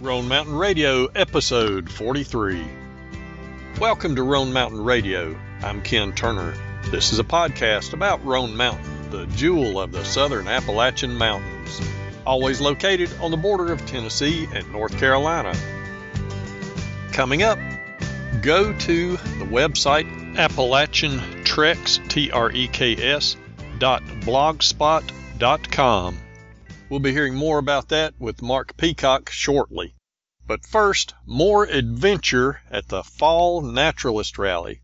Roan 0.00 0.28
Mountain 0.28 0.56
Radio, 0.56 1.06
episode 1.14 1.90
43. 1.90 2.64
Welcome 3.78 4.16
to 4.16 4.22
Roan 4.22 4.50
Mountain 4.50 4.82
Radio. 4.82 5.38
I'm 5.62 5.82
Ken 5.82 6.14
Turner. 6.14 6.54
This 6.90 7.12
is 7.12 7.18
a 7.18 7.24
podcast 7.24 7.92
about 7.92 8.24
Roan 8.24 8.56
Mountain, 8.56 9.10
the 9.10 9.26
jewel 9.26 9.78
of 9.78 9.92
the 9.92 10.02
southern 10.02 10.48
Appalachian 10.48 11.14
Mountains, 11.14 11.82
always 12.24 12.62
located 12.62 13.10
on 13.20 13.30
the 13.30 13.36
border 13.36 13.74
of 13.74 13.84
Tennessee 13.84 14.48
and 14.54 14.72
North 14.72 14.96
Carolina. 14.98 15.52
Coming 17.12 17.42
up, 17.42 17.58
go 18.40 18.72
to 18.72 19.10
the 19.10 19.44
website 19.44 20.38
Appalachian 20.38 21.44
Treks, 21.44 21.98
dot 23.78 24.02
blogspot.com. 24.22 26.16
We'll 26.90 26.98
be 26.98 27.12
hearing 27.12 27.36
more 27.36 27.58
about 27.58 27.90
that 27.90 28.14
with 28.18 28.42
Mark 28.42 28.76
Peacock 28.76 29.30
shortly. 29.30 29.94
But 30.44 30.66
first, 30.66 31.14
more 31.24 31.62
adventure 31.62 32.62
at 32.68 32.88
the 32.88 33.04
Fall 33.04 33.62
Naturalist 33.62 34.36
Rally. 34.38 34.80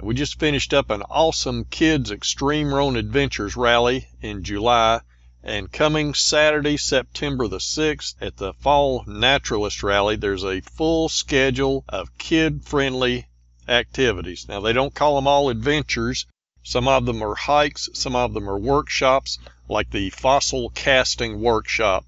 We 0.00 0.16
just 0.16 0.40
finished 0.40 0.74
up 0.74 0.90
an 0.90 1.02
awesome 1.02 1.66
Kids 1.66 2.10
Xtreme 2.10 2.72
Roan 2.72 2.96
Adventures 2.96 3.54
rally 3.54 4.08
in 4.20 4.42
July, 4.42 5.02
and 5.44 5.70
coming 5.70 6.12
Saturday, 6.14 6.76
September 6.76 7.46
the 7.46 7.58
6th, 7.58 8.16
at 8.20 8.36
the 8.36 8.52
Fall 8.54 9.04
Naturalist 9.06 9.84
Rally, 9.84 10.16
there's 10.16 10.44
a 10.44 10.60
full 10.60 11.08
schedule 11.08 11.84
of 11.88 12.18
kid 12.18 12.64
friendly 12.64 13.28
activities. 13.68 14.48
Now, 14.48 14.58
they 14.58 14.72
don't 14.72 14.92
call 14.92 15.14
them 15.14 15.28
all 15.28 15.50
adventures, 15.50 16.26
some 16.64 16.88
of 16.88 17.06
them 17.06 17.22
are 17.22 17.36
hikes, 17.36 17.90
some 17.92 18.16
of 18.16 18.34
them 18.34 18.50
are 18.50 18.58
workshops, 18.58 19.38
like 19.68 19.90
the 19.90 20.10
fossil 20.10 20.70
casting 20.70 21.40
workshop. 21.40 22.04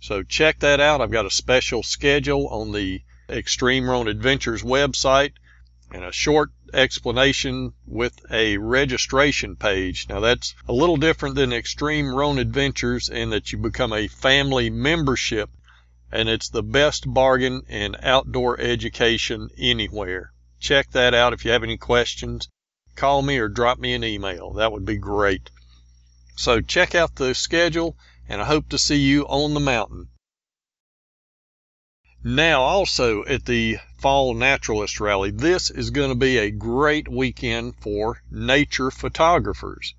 So 0.00 0.22
check 0.22 0.60
that 0.60 0.80
out. 0.80 1.00
I've 1.00 1.10
got 1.10 1.26
a 1.26 1.30
special 1.30 1.82
schedule 1.82 2.48
on 2.48 2.72
the 2.72 3.02
Xtreme 3.28 3.88
Roan 3.88 4.08
Adventures 4.08 4.62
website 4.62 5.32
and 5.92 6.04
a 6.04 6.12
short 6.12 6.50
explanation 6.72 7.72
with 7.86 8.18
a 8.30 8.58
registration 8.58 9.56
page. 9.56 10.08
Now 10.08 10.20
that's 10.20 10.54
a 10.68 10.72
little 10.72 10.96
different 10.96 11.36
than 11.36 11.50
Xtreme 11.50 12.14
Roan 12.14 12.38
Adventures 12.38 13.08
in 13.08 13.30
that 13.30 13.52
you 13.52 13.58
become 13.58 13.92
a 13.92 14.08
family 14.08 14.70
membership 14.70 15.50
and 16.14 16.28
it's 16.28 16.48
the 16.48 16.62
best 16.62 17.12
bargain 17.12 17.62
in 17.68 17.96
outdoor 18.00 18.60
education 18.60 19.50
anywhere. 19.58 20.32
Check 20.60 20.90
that 20.92 21.12
out 21.12 21.32
if 21.32 21.44
you 21.44 21.50
have 21.50 21.64
any 21.64 21.76
questions. 21.76 22.48
Call 22.94 23.22
me 23.22 23.38
or 23.38 23.48
drop 23.48 23.78
me 23.78 23.94
an 23.94 24.04
email. 24.04 24.52
That 24.52 24.70
would 24.70 24.84
be 24.84 24.96
great. 24.96 25.50
So 26.36 26.60
check 26.60 26.94
out 26.94 27.14
the 27.14 27.34
schedule, 27.34 27.96
and 28.28 28.42
I 28.42 28.44
hope 28.44 28.68
to 28.70 28.78
see 28.78 28.96
you 28.96 29.24
on 29.26 29.54
the 29.54 29.60
mountain. 29.60 30.08
Now, 32.24 32.62
also 32.62 33.24
at 33.24 33.44
the 33.44 33.78
Fall 33.98 34.34
Naturalist 34.34 34.98
Rally, 34.98 35.30
this 35.30 35.70
is 35.70 35.90
going 35.90 36.08
to 36.08 36.14
be 36.14 36.38
a 36.38 36.50
great 36.50 37.06
weekend 37.06 37.76
for 37.76 38.22
nature 38.30 38.90
photographers. 38.90 39.94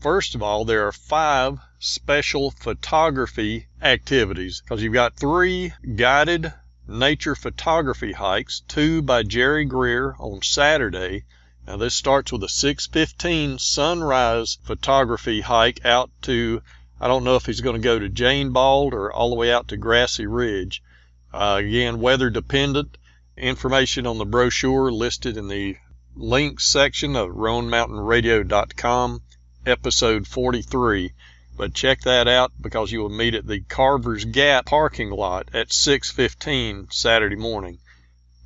First 0.00 0.34
of 0.34 0.42
all, 0.42 0.64
there 0.64 0.86
are 0.86 0.92
five 0.92 1.58
special 1.78 2.52
photography 2.52 3.66
activities 3.82 4.60
because 4.60 4.82
you've 4.82 4.92
got 4.92 5.16
three 5.16 5.72
guided 5.96 6.52
nature 6.86 7.34
photography 7.34 8.12
hikes, 8.12 8.60
two 8.66 9.02
by 9.02 9.24
Jerry 9.24 9.64
Greer 9.64 10.14
on 10.18 10.40
Saturday 10.42 11.24
now 11.68 11.76
this 11.76 11.94
starts 11.94 12.32
with 12.32 12.42
a 12.44 12.48
615 12.48 13.58
sunrise 13.58 14.56
photography 14.64 15.42
hike 15.42 15.84
out 15.84 16.10
to, 16.22 16.62
I 16.98 17.08
don't 17.08 17.24
know 17.24 17.36
if 17.36 17.44
he's 17.44 17.60
going 17.60 17.76
to 17.76 17.82
go 17.82 17.98
to 17.98 18.08
Jane 18.08 18.52
Bald 18.52 18.94
or 18.94 19.12
all 19.12 19.28
the 19.28 19.36
way 19.36 19.52
out 19.52 19.68
to 19.68 19.76
Grassy 19.76 20.24
Ridge. 20.26 20.82
Uh, 21.30 21.56
again, 21.62 22.00
weather 22.00 22.30
dependent. 22.30 22.96
Information 23.36 24.06
on 24.06 24.16
the 24.16 24.24
brochure 24.24 24.90
listed 24.90 25.36
in 25.36 25.48
the 25.48 25.76
links 26.16 26.64
section 26.64 27.14
of 27.14 27.32
roanmountainradio.com, 27.32 29.20
episode 29.66 30.26
43. 30.26 31.12
But 31.54 31.74
check 31.74 32.00
that 32.00 32.26
out 32.28 32.50
because 32.58 32.90
you 32.90 33.00
will 33.00 33.10
meet 33.10 33.34
at 33.34 33.46
the 33.46 33.60
Carver's 33.60 34.24
Gap 34.24 34.64
parking 34.64 35.10
lot 35.10 35.50
at 35.52 35.68
6:15 35.70 36.88
Saturday 36.90 37.36
morning. 37.36 37.78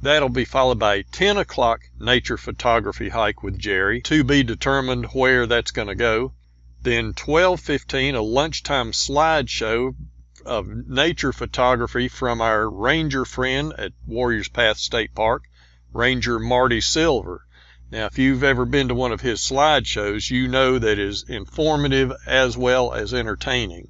That'll 0.02 0.28
be 0.28 0.44
followed 0.44 0.80
by 0.80 0.96
a 0.96 1.02
10 1.04 1.36
o'clock 1.36 1.82
nature 2.00 2.36
photography 2.36 3.10
hike 3.10 3.44
with 3.44 3.56
Jerry, 3.56 4.00
to 4.00 4.24
be 4.24 4.42
determined 4.42 5.06
where 5.12 5.46
that's 5.46 5.70
going 5.70 5.86
to 5.86 5.94
go. 5.94 6.32
Then 6.82 7.14
12:15 7.14 8.16
a 8.16 8.20
lunchtime 8.20 8.90
slideshow 8.90 9.94
of 10.44 10.66
nature 10.66 11.32
photography 11.32 12.08
from 12.08 12.40
our 12.40 12.68
ranger 12.68 13.24
friend 13.24 13.72
at 13.78 13.92
Warriors 14.04 14.48
Path 14.48 14.78
State 14.78 15.14
Park, 15.14 15.44
Ranger 15.92 16.40
Marty 16.40 16.80
Silver. 16.80 17.46
Now, 17.92 18.06
if 18.06 18.18
you've 18.18 18.42
ever 18.42 18.64
been 18.64 18.88
to 18.88 18.96
one 18.96 19.12
of 19.12 19.20
his 19.20 19.40
slideshows, 19.40 20.28
you 20.28 20.48
know 20.48 20.80
that 20.80 20.98
is 20.98 21.22
informative 21.28 22.12
as 22.26 22.56
well 22.56 22.92
as 22.92 23.14
entertaining. 23.14 23.86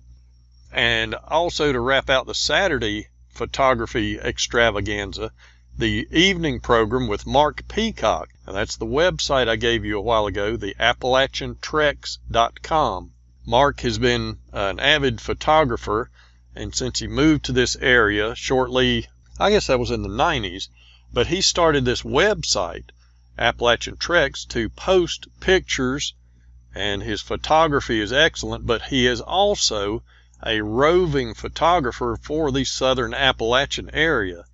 And 0.70 1.14
also 1.14 1.72
to 1.72 1.80
wrap 1.80 2.10
out 2.10 2.26
the 2.26 2.34
Saturday 2.34 3.08
photography 3.30 4.18
extravaganza, 4.20 5.32
the 5.78 6.06
evening 6.10 6.60
program 6.60 7.08
with 7.08 7.26
Mark 7.26 7.66
Peacock. 7.66 8.28
And 8.46 8.54
that's 8.54 8.76
the 8.76 8.84
website 8.84 9.48
I 9.48 9.56
gave 9.56 9.86
you 9.86 9.96
a 9.96 10.02
while 10.02 10.26
ago, 10.26 10.54
the 10.54 10.74
AppalachianTreks.com. 10.74 13.10
Mark 13.46 13.80
has 13.80 13.98
been 13.98 14.36
an 14.52 14.78
avid 14.78 15.18
photographer, 15.18 16.10
and 16.54 16.74
since 16.74 16.98
he 16.98 17.06
moved 17.06 17.46
to 17.46 17.52
this 17.52 17.74
area 17.76 18.34
shortly, 18.34 19.08
I 19.40 19.48
guess 19.50 19.68
that 19.68 19.78
was 19.78 19.90
in 19.90 20.02
the 20.02 20.10
90s, 20.10 20.68
but 21.10 21.28
he 21.28 21.40
started 21.40 21.86
this 21.86 22.02
website, 22.02 22.90
Appalachian 23.38 23.96
Treks, 23.96 24.44
to 24.46 24.68
post 24.68 25.26
pictures, 25.40 26.12
and 26.74 27.02
his 27.02 27.22
photography 27.22 28.00
is 28.00 28.12
excellent, 28.12 28.66
but 28.66 28.82
he 28.82 29.06
is 29.06 29.22
also 29.22 30.02
a 30.44 30.60
roving 30.60 31.32
photographer 31.32 32.18
for 32.22 32.52
the 32.52 32.66
southern 32.66 33.14
Appalachian 33.14 33.88
area 33.94 34.44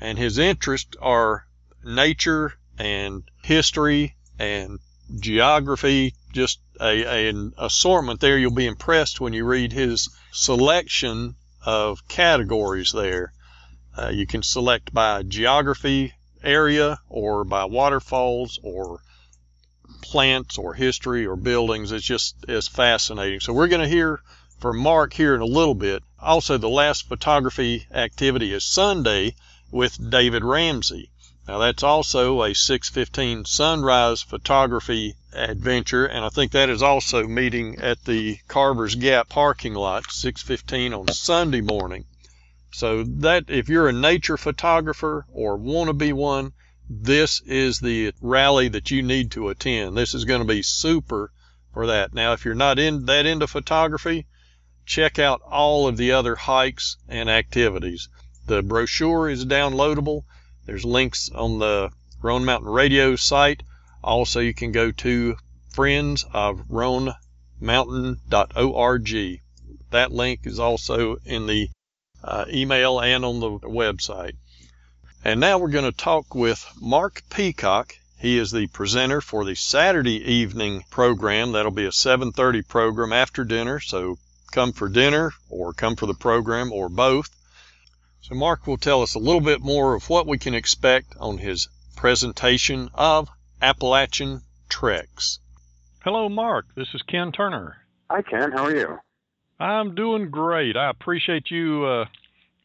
and 0.00 0.18
his 0.18 0.38
interests 0.38 0.96
are 1.00 1.46
nature 1.84 2.52
and 2.78 3.22
history 3.42 4.16
and 4.38 4.78
geography, 5.20 6.14
just 6.32 6.60
a, 6.80 7.04
a, 7.04 7.28
an 7.28 7.52
assortment 7.56 8.20
there. 8.20 8.36
You'll 8.36 8.50
be 8.50 8.66
impressed 8.66 9.20
when 9.20 9.32
you 9.32 9.44
read 9.44 9.72
his 9.72 10.10
selection 10.32 11.36
of 11.64 12.06
categories 12.08 12.92
there. 12.92 13.32
Uh, 13.96 14.10
you 14.10 14.26
can 14.26 14.42
select 14.42 14.92
by 14.92 15.22
geography 15.22 16.12
area 16.42 16.98
or 17.08 17.44
by 17.44 17.64
waterfalls 17.64 18.58
or 18.62 19.00
plants 20.02 20.58
or 20.58 20.74
history 20.74 21.26
or 21.26 21.36
buildings. 21.36 21.92
It's 21.92 22.04
just 22.04 22.36
as 22.48 22.68
fascinating. 22.68 23.40
So 23.40 23.52
we're 23.52 23.68
going 23.68 23.82
to 23.82 23.88
hear 23.88 24.20
from 24.58 24.78
Mark 24.78 25.12
here 25.12 25.34
in 25.34 25.40
a 25.40 25.46
little 25.46 25.74
bit. 25.74 26.02
Also, 26.20 26.58
the 26.58 26.68
last 26.68 27.08
photography 27.08 27.86
activity 27.90 28.52
is 28.52 28.64
Sunday 28.64 29.34
with 29.70 30.10
David 30.10 30.44
Ramsey. 30.44 31.10
Now 31.48 31.58
that's 31.58 31.82
also 31.82 32.42
a 32.42 32.54
615 32.54 33.44
sunrise 33.44 34.22
photography 34.22 35.14
adventure, 35.32 36.06
and 36.06 36.24
I 36.24 36.28
think 36.28 36.52
that 36.52 36.70
is 36.70 36.82
also 36.82 37.26
meeting 37.26 37.78
at 37.78 38.04
the 38.04 38.38
Carver's 38.48 38.96
Gap 38.96 39.28
parking 39.28 39.74
lot, 39.74 40.10
615 40.10 40.92
on 40.92 41.08
Sunday 41.08 41.60
morning. 41.60 42.04
So 42.72 43.04
that 43.04 43.44
if 43.48 43.68
you're 43.68 43.88
a 43.88 43.92
nature 43.92 44.36
photographer 44.36 45.24
or 45.32 45.56
want 45.56 45.88
to 45.88 45.94
be 45.94 46.12
one, 46.12 46.52
this 46.90 47.40
is 47.40 47.80
the 47.80 48.12
rally 48.20 48.68
that 48.68 48.90
you 48.90 49.02
need 49.02 49.30
to 49.32 49.48
attend. 49.48 49.96
This 49.96 50.14
is 50.14 50.24
going 50.24 50.40
to 50.40 50.46
be 50.46 50.62
super 50.62 51.32
for 51.72 51.86
that. 51.86 52.12
Now, 52.14 52.32
if 52.32 52.44
you're 52.44 52.54
not 52.54 52.78
in 52.78 53.06
that 53.06 53.26
into 53.26 53.46
photography, 53.46 54.26
check 54.84 55.18
out 55.18 55.42
all 55.42 55.86
of 55.86 55.96
the 55.96 56.12
other 56.12 56.34
hikes 56.34 56.96
and 57.08 57.28
activities. 57.28 58.08
The 58.46 58.62
brochure 58.62 59.28
is 59.28 59.44
downloadable. 59.44 60.22
There's 60.66 60.84
links 60.84 61.28
on 61.30 61.58
the 61.58 61.90
Roan 62.22 62.44
Mountain 62.44 62.70
Radio 62.70 63.16
site. 63.16 63.64
Also, 64.04 64.38
you 64.38 64.54
can 64.54 64.70
go 64.70 64.92
to 64.92 65.36
friends 65.68 66.24
of 66.32 66.60
roanmountain.org. 66.68 69.40
That 69.90 70.12
link 70.12 70.40
is 70.44 70.60
also 70.60 71.16
in 71.24 71.46
the 71.46 71.70
uh, 72.22 72.44
email 72.48 73.00
and 73.00 73.24
on 73.24 73.40
the 73.40 73.50
website. 73.50 74.36
And 75.24 75.40
now 75.40 75.58
we're 75.58 75.70
going 75.70 75.90
to 75.90 75.96
talk 75.96 76.34
with 76.34 76.64
Mark 76.80 77.22
Peacock. 77.30 77.96
He 78.18 78.38
is 78.38 78.52
the 78.52 78.68
presenter 78.68 79.20
for 79.20 79.44
the 79.44 79.56
Saturday 79.56 80.22
evening 80.22 80.84
program. 80.88 81.50
That'll 81.50 81.72
be 81.72 81.86
a 81.86 81.90
7:30 81.90 82.68
program 82.68 83.12
after 83.12 83.44
dinner, 83.44 83.80
so 83.80 84.18
come 84.52 84.72
for 84.72 84.88
dinner 84.88 85.32
or 85.50 85.72
come 85.72 85.96
for 85.96 86.06
the 86.06 86.14
program 86.14 86.72
or 86.72 86.88
both. 86.88 87.28
So 88.28 88.34
Mark 88.34 88.66
will 88.66 88.76
tell 88.76 89.02
us 89.02 89.14
a 89.14 89.20
little 89.20 89.40
bit 89.40 89.60
more 89.60 89.94
of 89.94 90.10
what 90.10 90.26
we 90.26 90.36
can 90.36 90.52
expect 90.52 91.14
on 91.20 91.38
his 91.38 91.68
presentation 91.94 92.88
of 92.92 93.28
Appalachian 93.62 94.40
Treks. 94.68 95.38
Hello, 96.02 96.28
Mark. 96.28 96.66
This 96.74 96.88
is 96.92 97.02
Ken 97.02 97.30
Turner. 97.30 97.76
Hi, 98.10 98.22
Ken. 98.22 98.50
How 98.50 98.64
are 98.64 98.74
you? 98.74 98.98
I'm 99.60 99.94
doing 99.94 100.30
great. 100.30 100.76
I 100.76 100.90
appreciate 100.90 101.52
you 101.52 101.84
uh, 101.84 102.06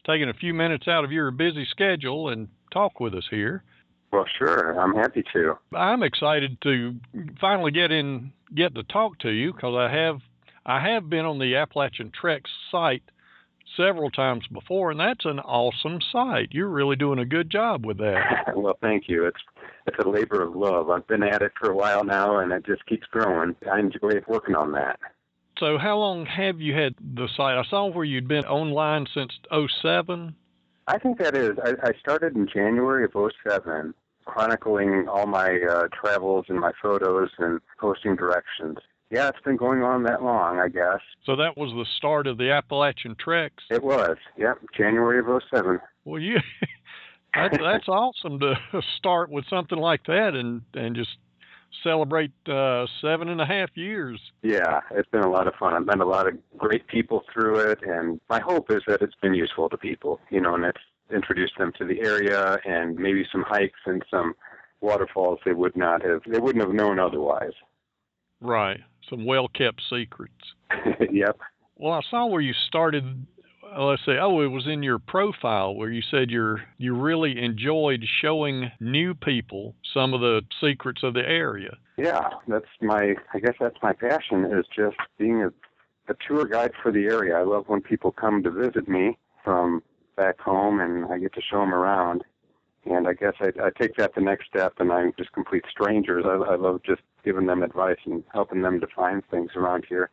taking 0.03 0.29
a 0.29 0.33
few 0.33 0.55
minutes 0.55 0.87
out 0.87 1.03
of 1.03 1.11
your 1.11 1.29
busy 1.29 1.67
schedule 1.69 2.29
and 2.29 2.47
talk 2.73 2.99
with 2.99 3.13
us 3.13 3.27
here. 3.29 3.63
Well, 4.11 4.25
sure. 4.39 4.79
I'm 4.79 4.95
happy 4.95 5.23
to. 5.33 5.59
I'm 5.75 6.01
excited 6.01 6.59
to 6.61 6.95
finally 7.39 7.69
get 7.69 7.91
in, 7.91 8.33
get 8.55 8.73
to 8.73 8.81
talk 8.81 9.19
to 9.19 9.29
you 9.29 9.53
because 9.53 9.75
I 9.75 9.95
have, 9.95 10.21
I 10.65 10.79
have 10.89 11.07
been 11.07 11.25
on 11.25 11.37
the 11.37 11.57
Appalachian 11.57 12.09
Trek 12.09 12.45
site 12.71 13.03
several 13.77 14.09
times 14.09 14.45
before, 14.51 14.91
and 14.91 14.99
that's 14.99 15.25
an 15.25 15.39
awesome 15.39 15.99
site. 16.11 16.49
You're 16.51 16.67
really 16.67 16.95
doing 16.95 17.19
a 17.19 17.25
good 17.25 17.49
job 17.49 17.85
with 17.85 17.97
that. 17.97 18.53
well, 18.55 18.77
thank 18.81 19.07
you. 19.07 19.25
It's 19.25 19.41
it's 19.87 19.97
a 19.99 20.07
labor 20.07 20.41
of 20.43 20.55
love. 20.55 20.89
I've 20.89 21.07
been 21.07 21.23
at 21.23 21.41
it 21.41 21.51
for 21.59 21.71
a 21.71 21.75
while 21.75 22.03
now, 22.03 22.39
and 22.39 22.51
it 22.51 22.65
just 22.65 22.85
keeps 22.85 23.07
growing. 23.07 23.55
I 23.71 23.79
enjoy 23.79 24.21
working 24.27 24.55
on 24.55 24.71
that. 24.73 24.99
So, 25.57 25.77
how 25.77 25.97
long 25.97 26.25
have 26.25 26.59
you 26.59 26.73
had 26.73 26.95
the 26.99 27.27
site? 27.35 27.57
I 27.57 27.63
saw 27.69 27.87
where 27.87 28.05
you'd 28.05 28.27
been 28.27 28.45
online 28.45 29.07
since 29.13 29.31
07. 29.51 30.35
I 30.87 30.97
think 30.97 31.19
that 31.19 31.35
is. 31.35 31.57
I, 31.63 31.73
I 31.83 31.91
started 31.99 32.35
in 32.35 32.47
January 32.47 33.05
of 33.05 33.11
07, 33.13 33.93
chronicling 34.25 35.07
all 35.07 35.27
my 35.27 35.59
uh, 35.69 35.87
travels 35.93 36.45
and 36.49 36.59
my 36.59 36.71
photos 36.81 37.29
and 37.37 37.59
posting 37.79 38.15
directions. 38.15 38.77
Yeah, 39.11 39.27
it's 39.27 39.41
been 39.43 39.57
going 39.57 39.83
on 39.83 40.03
that 40.03 40.23
long, 40.23 40.59
I 40.59 40.69
guess. 40.69 41.01
So 41.25 41.35
that 41.35 41.57
was 41.57 41.71
the 41.71 41.85
start 41.97 42.27
of 42.27 42.37
the 42.37 42.51
Appalachian 42.51 43.15
Treks. 43.19 43.63
It 43.69 43.83
was. 43.83 44.15
Yep, 44.37 44.59
January 44.75 45.19
of 45.19 45.25
07. 45.53 45.79
Well, 46.05 46.21
you 46.21 46.37
that's 47.33 47.57
that's 47.57 47.87
awesome 47.89 48.39
to 48.39 48.55
start 48.97 49.29
with 49.29 49.45
something 49.49 49.77
like 49.77 50.05
that 50.05 50.33
and 50.33 50.61
and 50.73 50.95
just 50.95 51.17
celebrate 51.83 52.31
uh, 52.47 52.85
seven 53.01 53.27
and 53.27 53.41
a 53.41 53.45
half 53.45 53.69
years. 53.75 54.19
Yeah, 54.43 54.79
it's 54.91 55.09
been 55.09 55.23
a 55.23 55.29
lot 55.29 55.47
of 55.47 55.55
fun. 55.55 55.73
I've 55.73 55.85
met 55.85 55.99
a 55.99 56.05
lot 56.05 56.27
of 56.27 56.35
great 56.57 56.87
people 56.87 57.23
through 57.33 57.59
it, 57.59 57.79
and 57.83 58.19
my 58.29 58.39
hope 58.39 58.71
is 58.71 58.81
that 58.87 59.01
it's 59.01 59.15
been 59.21 59.33
useful 59.33 59.69
to 59.69 59.77
people. 59.77 60.19
You 60.29 60.41
know, 60.41 60.55
and 60.55 60.63
it's 60.63 60.79
introduced 61.13 61.57
them 61.57 61.73
to 61.77 61.85
the 61.85 61.99
area 61.99 62.57
and 62.65 62.95
maybe 62.95 63.25
some 63.29 63.43
hikes 63.45 63.79
and 63.85 64.03
some 64.09 64.33
waterfalls 64.79 65.39
they 65.45 65.51
would 65.51 65.75
not 65.75 66.01
have 66.01 66.21
they 66.27 66.39
wouldn't 66.39 66.63
have 66.63 66.73
known 66.73 66.97
otherwise. 66.97 67.51
Right. 68.39 68.79
Some 69.09 69.25
well 69.25 69.47
kept 69.47 69.81
secrets. 69.89 70.33
yep. 71.11 71.37
Well, 71.75 71.93
I 71.93 72.01
saw 72.09 72.27
where 72.27 72.41
you 72.41 72.53
started 72.67 73.25
let's 73.77 74.03
say, 74.05 74.17
oh, 74.19 74.41
it 74.41 74.47
was 74.47 74.67
in 74.67 74.83
your 74.83 74.99
profile 74.99 75.75
where 75.75 75.89
you 75.89 76.01
said 76.01 76.29
you're 76.29 76.61
you 76.77 76.95
really 76.95 77.41
enjoyed 77.41 78.03
showing 78.21 78.71
new 78.79 79.13
people 79.13 79.75
some 79.93 80.13
of 80.13 80.21
the 80.21 80.41
secrets 80.59 81.03
of 81.03 81.13
the 81.13 81.21
area. 81.21 81.77
Yeah, 81.97 82.29
that's 82.47 82.65
my. 82.81 83.15
I 83.33 83.39
guess 83.39 83.55
that's 83.59 83.77
my 83.81 83.93
passion 83.93 84.45
is 84.45 84.65
just 84.75 84.97
being 85.17 85.43
a, 85.43 85.47
a 86.11 86.15
tour 86.27 86.45
guide 86.45 86.71
for 86.81 86.91
the 86.91 87.05
area. 87.05 87.35
I 87.35 87.43
love 87.43 87.65
when 87.67 87.81
people 87.81 88.11
come 88.11 88.43
to 88.43 88.51
visit 88.51 88.87
me 88.87 89.17
from 89.43 89.83
back 90.17 90.39
home, 90.39 90.79
and 90.79 91.11
I 91.11 91.19
get 91.19 91.33
to 91.35 91.41
show 91.41 91.59
them 91.59 91.73
around. 91.73 92.23
And 92.85 93.07
I 93.07 93.13
guess 93.13 93.33
I, 93.39 93.51
I 93.63 93.69
take 93.79 93.95
that 93.97 94.15
the 94.15 94.21
next 94.21 94.47
step, 94.47 94.73
and 94.79 94.91
I'm 94.91 95.13
just 95.17 95.31
complete 95.33 95.65
strangers. 95.69 96.25
I, 96.25 96.33
I 96.33 96.55
love 96.55 96.81
just 96.83 97.01
giving 97.23 97.45
them 97.45 97.61
advice 97.61 97.99
and 98.05 98.23
helping 98.33 98.61
them 98.61 98.79
to 98.81 98.87
find 98.95 99.23
things 99.29 99.51
around 99.55 99.85
here 99.87 100.09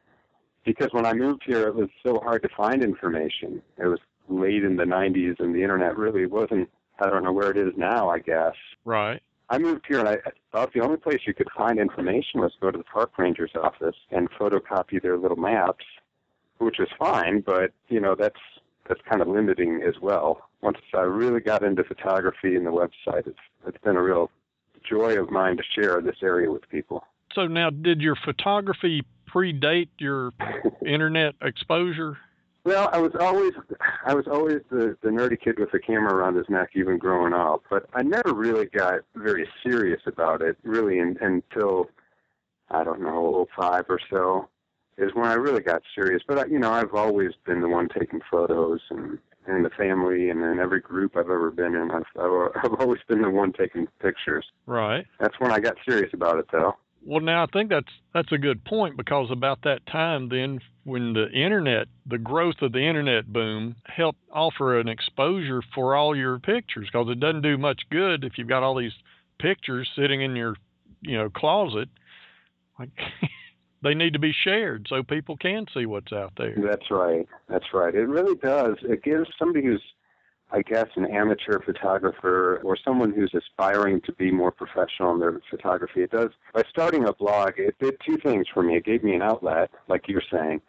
because 0.69 0.93
when 0.93 1.07
I 1.07 1.15
moved 1.15 1.45
here, 1.47 1.69
it 1.69 1.75
was 1.75 1.89
so 2.05 2.21
hard 2.21 2.43
to 2.43 2.49
find 2.55 2.83
information. 2.83 3.63
It 3.79 3.87
was 3.87 3.99
late 4.29 4.65
in 4.65 4.77
the 4.77 4.85
90s, 4.85 5.41
and 5.41 5.55
the 5.55 5.63
internet 5.63 5.97
really 5.97 6.27
wasn't. 6.27 6.69
I 7.01 7.09
don't 7.09 7.25
know 7.25 7.33
where 7.33 7.51
it 7.51 7.57
is 7.57 7.73
now. 7.77 8.11
I 8.11 8.19
guess. 8.19 8.55
Right. 8.85 9.23
I 9.49 9.57
moved 9.57 9.87
here, 9.89 10.01
and 10.01 10.09
I 10.09 10.19
thought 10.53 10.75
the 10.75 10.81
only 10.81 10.99
place 10.99 11.21
you 11.27 11.33
could 11.33 11.49
find 11.57 11.79
information 11.79 12.41
was 12.41 12.53
go 12.61 12.71
to 12.71 12.77
the 12.77 12.85
park 12.85 13.17
ranger's 13.17 13.53
office 13.55 13.97
and 14.11 14.31
photocopy 14.33 15.01
their 15.01 15.17
little 15.17 15.39
maps, 15.39 15.87
which 16.59 16.77
was 16.79 16.89
fine. 16.99 17.41
But 17.41 17.73
you 17.89 18.01
know, 18.01 18.15
that's 18.15 18.41
that's 18.89 19.01
kind 19.09 19.21
of 19.21 19.29
limiting 19.29 19.83
as 19.87 19.95
well. 20.01 20.49
Once 20.63 20.79
I 20.95 21.03
really 21.03 21.41
got 21.41 21.63
into 21.63 21.85
photography 21.85 22.57
and 22.57 22.67
the 22.67 22.71
website, 22.71 23.27
it's 23.27 23.39
it's 23.67 23.79
been 23.85 23.97
a 23.97 24.03
real 24.03 24.31
joy 24.89 25.19
of 25.19 25.31
mine 25.31 25.57
to 25.57 25.63
share 25.75 26.01
this 26.01 26.17
area 26.23 26.51
with 26.51 26.69
people. 26.71 27.05
So 27.35 27.47
now, 27.47 27.71
did 27.71 28.01
your 28.01 28.17
photography 28.17 29.05
predate 29.29 29.89
your 29.99 30.33
internet 30.87 31.35
exposure? 31.43 32.17
Well, 32.65 32.91
I 32.93 32.99
was 32.99 33.13
always 33.19 33.53
I 34.05 34.15
was 34.15 34.27
always 34.27 34.59
the 34.71 34.97
the 35.03 35.09
nerdy 35.09 35.41
kid 35.41 35.59
with 35.59 35.71
the 35.73 35.79
camera 35.79 36.15
around 36.15 36.37
his 36.37 36.49
neck, 36.49 36.71
even 36.75 36.99
growing 36.99 37.33
up. 37.33 37.63
But 37.71 37.89
I 37.95 38.03
never 38.03 38.35
really 38.35 38.67
got 38.67 39.01
very 39.15 39.49
serious 39.63 40.03
about 40.07 40.43
it, 40.43 40.57
really, 40.63 40.99
in, 40.99 41.17
until 41.21 41.89
I 42.71 42.85
don't 42.85 43.01
know, 43.01 43.47
'05 43.57 43.85
or 43.89 44.01
so, 44.11 44.49
is 44.99 45.15
when 45.15 45.27
I 45.27 45.35
really 45.35 45.63
got 45.63 45.83
serious. 45.95 46.23
But 46.27 46.39
I, 46.39 46.45
you 46.47 46.59
know, 46.59 46.73
I've 46.73 46.95
always 46.95 47.31
been 47.47 47.61
the 47.61 47.69
one 47.69 47.89
taking 47.89 48.21
photos, 48.31 48.81
and 48.91 49.19
in 49.47 49.63
the 49.63 49.71
family, 49.71 50.29
and 50.29 50.43
in 50.43 50.59
every 50.59 50.81
group 50.81 51.17
I've 51.17 51.31
ever 51.31 51.51
been 51.51 51.75
in, 51.75 51.91
I've 51.91 52.05
I've 52.17 52.75
always 52.79 53.01
been 53.09 53.23
the 53.23 53.31
one 53.31 53.53
taking 53.53 53.87
pictures. 54.01 54.45
Right. 54.67 55.07
That's 55.21 55.39
when 55.39 55.51
I 55.51 55.61
got 55.61 55.77
serious 55.89 56.13
about 56.13 56.39
it, 56.39 56.47
though. 56.53 56.75
Well, 57.05 57.21
now 57.21 57.45
I 57.45 57.47
think 57.47 57.71
that's 57.71 57.93
that's 58.13 58.33
a 58.33 58.39
good 58.39 58.65
point 58.65 58.97
because 58.97 59.31
about 59.31 59.63
that 59.63 59.87
time, 59.87 60.29
then 60.29 60.61
when 60.85 61.13
the 61.13 61.31
internet, 61.31 61.87
the 62.07 62.19
growth 62.19 62.57
of 62.61 62.73
the 62.73 62.87
internet 62.87 63.33
boom, 63.33 63.77
helped 63.85 64.19
offer 64.33 64.79
an 64.79 64.89
exposure 64.89 65.63
for 65.75 65.95
all 65.95 66.17
your 66.17 66.39
pictures 66.39 66.89
because 66.93 67.09
it 67.09 67.21
doesn't 67.21 67.43
do 67.43 67.57
much 67.57 67.83
good 67.91 68.25
if 68.25 68.33
you've 68.37 68.49
got 68.49 68.63
all 68.63 68.75
these 68.75 68.93
pictures 69.39 69.89
sitting 69.95 70.23
in 70.23 70.35
your, 70.35 70.57
you 71.01 71.17
know, 71.17 71.31
closet. 71.31 71.89
Like 72.79 72.91
they 73.83 73.95
need 73.95 74.13
to 74.13 74.19
be 74.19 74.33
shared 74.33 74.87
so 74.89 75.03
people 75.03 75.37
can 75.37 75.67
see 75.73 75.87
what's 75.87 76.13
out 76.13 76.33
there. 76.37 76.55
That's 76.57 76.91
right. 76.91 77.27
That's 77.49 77.73
right. 77.73 77.95
It 77.95 78.07
really 78.07 78.37
does. 78.37 78.77
It 78.83 79.03
gives 79.03 79.29
somebody 79.39 79.65
who's 79.65 79.83
I 80.51 80.63
guess, 80.63 80.87
an 80.97 81.05
amateur 81.05 81.61
photographer 81.61 82.61
or 82.65 82.77
someone 82.83 83.13
who's 83.13 83.33
aspiring 83.35 84.01
to 84.03 84.13
be 84.13 84.31
more 84.31 84.51
professional 84.51 85.13
in 85.13 85.21
their 85.21 85.41
photography. 85.51 86.03
It 86.03 86.11
does, 86.11 86.31
by 86.55 86.63
starting 86.71 87.07
a 87.07 87.13
blog, 87.13 87.55
it 87.59 87.77
did 87.79 87.97
two 88.05 88.17
things 88.17 88.47
for 88.53 88.63
me. 88.63 88.77
It 88.77 88.85
gave 88.85 89.05
me 89.05 89.15
an 89.15 89.21
outlet, 89.21 89.71
like 89.89 90.09
you're 90.09 90.23
saying. 90.33 90.63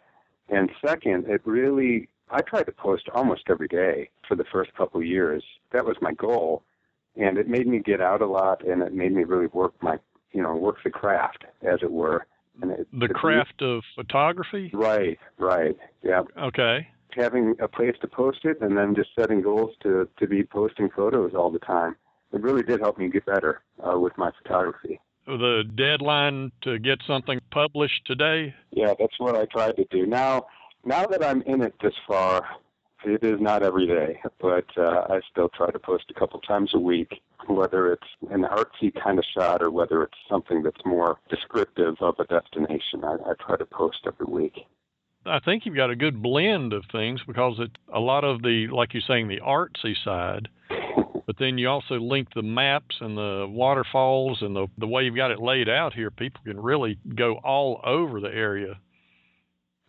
And 0.50 0.70
second, 0.84 1.26
it 1.28 1.40
really, 1.46 2.08
I 2.30 2.42
tried 2.42 2.64
to 2.64 2.72
post 2.72 3.08
almost 3.14 3.44
every 3.48 3.68
day 3.68 4.10
for 4.28 4.36
the 4.36 4.44
first 4.52 4.74
couple 4.74 5.00
of 5.00 5.06
years. 5.06 5.42
That 5.72 5.86
was 5.86 5.96
my 6.02 6.12
goal. 6.12 6.62
And 7.16 7.38
it 7.38 7.48
made 7.48 7.66
me 7.66 7.78
get 7.78 8.02
out 8.02 8.20
a 8.20 8.26
lot 8.26 8.66
and 8.66 8.82
it 8.82 8.92
made 8.92 9.12
me 9.12 9.24
really 9.24 9.46
work 9.46 9.72
my, 9.82 9.98
you 10.32 10.42
know, 10.42 10.54
work 10.56 10.76
the 10.84 10.90
craft, 10.90 11.44
as 11.62 11.78
it 11.82 11.90
were. 11.90 12.26
It, 12.62 12.86
the 12.92 13.08
craft 13.08 13.62
of 13.62 13.82
photography? 13.94 14.70
Right, 14.72 15.18
right. 15.38 15.76
Yeah. 16.02 16.22
Okay 16.38 16.88
having 17.16 17.54
a 17.60 17.68
place 17.68 17.94
to 18.00 18.08
post 18.08 18.44
it 18.44 18.60
and 18.60 18.76
then 18.76 18.94
just 18.94 19.10
setting 19.18 19.42
goals 19.42 19.70
to, 19.82 20.08
to 20.18 20.26
be 20.26 20.44
posting 20.44 20.88
photos 20.90 21.32
all 21.34 21.50
the 21.50 21.58
time. 21.58 21.96
It 22.32 22.42
really 22.42 22.62
did 22.62 22.80
help 22.80 22.98
me 22.98 23.08
get 23.08 23.26
better 23.26 23.62
uh, 23.84 23.98
with 23.98 24.16
my 24.16 24.30
photography. 24.42 25.00
The 25.26 25.64
deadline 25.74 26.52
to 26.62 26.78
get 26.78 27.00
something 27.06 27.40
published 27.50 28.02
today? 28.06 28.54
Yeah, 28.70 28.94
that's 28.98 29.18
what 29.18 29.36
I 29.36 29.46
tried 29.46 29.76
to 29.76 29.84
do. 29.90 30.06
Now, 30.06 30.46
now 30.84 31.06
that 31.06 31.24
I'm 31.24 31.42
in 31.42 31.62
it 31.62 31.74
this 31.82 31.94
far, 32.06 32.44
it 33.04 33.22
is 33.22 33.40
not 33.40 33.62
every 33.62 33.86
day, 33.86 34.20
but 34.40 34.66
uh, 34.76 35.06
I 35.08 35.20
still 35.30 35.48
try 35.48 35.70
to 35.70 35.78
post 35.78 36.04
a 36.10 36.14
couple 36.18 36.40
times 36.40 36.70
a 36.74 36.78
week, 36.78 37.20
whether 37.54 37.92
it's 37.92 38.06
an 38.30 38.42
artsy 38.42 38.92
kind 39.02 39.18
of 39.18 39.24
shot 39.36 39.62
or 39.62 39.70
whether 39.70 40.02
it's 40.02 40.18
something 40.28 40.62
that's 40.62 40.84
more 40.84 41.18
descriptive 41.28 41.96
of 42.00 42.14
a 42.18 42.24
destination. 42.24 43.04
I, 43.04 43.16
I 43.30 43.32
try 43.44 43.56
to 43.56 43.66
post 43.66 43.98
every 44.06 44.26
week. 44.26 44.54
I 45.26 45.38
think 45.38 45.66
you've 45.66 45.76
got 45.76 45.90
a 45.90 45.96
good 45.96 46.22
blend 46.22 46.72
of 46.72 46.84
things 46.90 47.20
because 47.26 47.58
it 47.58 47.70
a 47.92 48.00
lot 48.00 48.24
of 48.24 48.42
the 48.42 48.68
like 48.68 48.94
you're 48.94 49.02
saying 49.06 49.28
the 49.28 49.40
artsy 49.40 49.94
side, 50.02 50.48
but 51.26 51.36
then 51.38 51.58
you 51.58 51.68
also 51.68 51.96
link 51.96 52.28
the 52.34 52.42
maps 52.42 52.96
and 53.00 53.16
the 53.18 53.46
waterfalls 53.48 54.38
and 54.40 54.56
the 54.56 54.66
the 54.78 54.86
way 54.86 55.02
you've 55.02 55.16
got 55.16 55.30
it 55.30 55.40
laid 55.40 55.68
out 55.68 55.92
here. 55.92 56.10
People 56.10 56.40
can 56.44 56.58
really 56.58 56.98
go 57.14 57.34
all 57.44 57.80
over 57.84 58.20
the 58.20 58.34
area. 58.34 58.78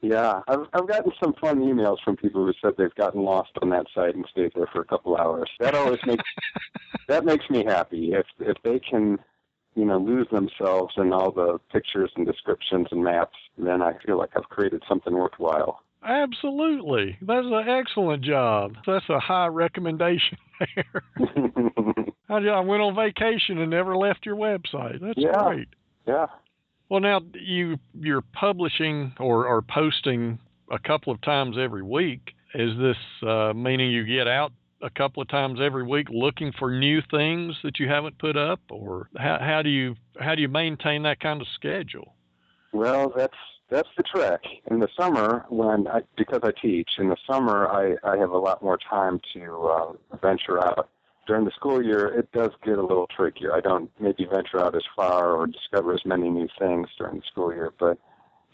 Yeah, 0.02 0.42
I've 0.48 0.66
I've 0.74 0.88
gotten 0.88 1.12
some 1.24 1.34
fun 1.40 1.60
emails 1.60 1.98
from 2.04 2.18
people 2.18 2.46
who 2.46 2.54
said 2.62 2.74
they've 2.78 2.96
gotten 2.96 3.24
lost 3.24 3.52
on 3.62 3.70
that 3.70 3.86
site 3.94 4.16
and 4.16 4.26
stayed 4.32 4.52
there 4.56 4.68
for 4.74 4.82
a 4.82 4.86
couple 4.86 5.16
hours. 5.16 5.50
That 5.60 5.76
always 5.76 6.00
makes 6.06 6.24
that 7.08 7.24
makes 7.24 7.50
me 7.50 7.64
happy. 7.64 8.14
If 8.14 8.26
if 8.40 8.58
they 8.64 8.80
can 8.80 9.20
you 9.76 9.86
know, 9.86 9.98
lose 9.98 10.28
themselves 10.32 10.94
in 10.98 11.14
all 11.14 11.32
the 11.32 11.60
pictures 11.72 12.12
and 12.16 12.26
descriptions 12.26 12.88
and 12.92 13.04
maps, 13.04 13.38
then 13.58 13.82
I 13.82 13.94
feel 14.06 14.18
like 14.18 14.32
I've 14.36 14.50
created 14.50 14.84
something 14.88 15.14
worthwhile. 15.14 15.82
Absolutely. 16.04 17.18
That's 17.22 17.46
an 17.46 17.70
excellent 17.70 18.24
job. 18.24 18.76
That's 18.86 19.08
a 19.10 19.20
high 19.20 19.48
recommendation 19.48 20.38
there. 20.60 21.04
I 22.30 22.60
went 22.62 22.82
on 22.82 22.96
vacation 22.96 23.60
and 23.60 23.70
never 23.70 23.96
left 23.96 24.26
your 24.26 24.36
website. 24.36 25.00
That's 25.00 25.18
yeah. 25.18 25.44
great. 25.44 25.68
Yeah. 26.08 26.28
Well, 26.92 27.00
now 27.00 27.22
you 27.34 27.80
you're 27.98 28.26
publishing 28.34 29.14
or, 29.18 29.48
or 29.48 29.62
posting 29.62 30.38
a 30.70 30.78
couple 30.78 31.14
of 31.14 31.22
times 31.22 31.56
every 31.58 31.84
week. 31.84 32.34
Is 32.54 32.78
this 32.78 32.98
uh, 33.26 33.54
meaning 33.54 33.92
you 33.92 34.06
get 34.06 34.28
out 34.28 34.52
a 34.84 34.90
couple 34.90 35.24
of 35.24 35.30
times 35.30 35.60
every 35.62 35.84
week 35.84 36.10
looking 36.10 36.52
for 36.60 36.70
new 36.70 37.02
things 37.10 37.56
that 37.64 37.80
you 37.80 37.88
haven't 37.88 38.18
put 38.18 38.36
up 38.36 38.60
or 38.70 39.08
how, 39.18 39.38
how 39.40 39.62
do 39.62 39.70
you 39.70 39.96
how 40.20 40.36
do 40.36 40.42
you 40.42 40.50
maintain 40.50 41.04
that 41.04 41.22
kind 41.22 41.40
of 41.40 41.48
schedule 41.56 42.14
well 42.74 43.14
that's 43.16 43.38
That's 43.70 43.88
the 43.96 44.04
trick. 44.04 44.42
In 44.70 44.80
the 44.80 44.90
summer, 45.00 45.46
when 45.48 45.88
I, 45.88 46.02
because 46.18 46.42
I 46.44 46.52
teach, 46.62 46.90
in 46.98 47.08
the 47.08 47.16
summer 47.26 47.70
I, 47.70 47.96
I 48.04 48.18
have 48.18 48.32
a 48.32 48.38
lot 48.38 48.62
more 48.62 48.78
time 48.78 49.22
to 49.34 49.44
uh, 49.76 50.18
venture 50.22 50.60
out. 50.60 50.90
During 51.32 51.46
the 51.46 51.52
school 51.52 51.82
year, 51.82 52.08
it 52.08 52.30
does 52.34 52.52
get 52.62 52.78
a 52.78 52.82
little 52.82 53.08
trickier. 53.08 53.54
I 53.54 53.62
don't 53.62 53.90
maybe 54.02 54.26
venture 54.26 54.60
out 54.60 54.76
as 54.76 54.84
far 54.98 55.32
or 55.32 55.48
discover 55.48 55.94
as 55.94 56.04
many 56.04 56.30
new 56.30 56.50
things 56.60 56.90
during 56.98 57.20
the 57.20 57.26
school 57.26 57.54
year, 57.54 57.72
but 57.80 57.98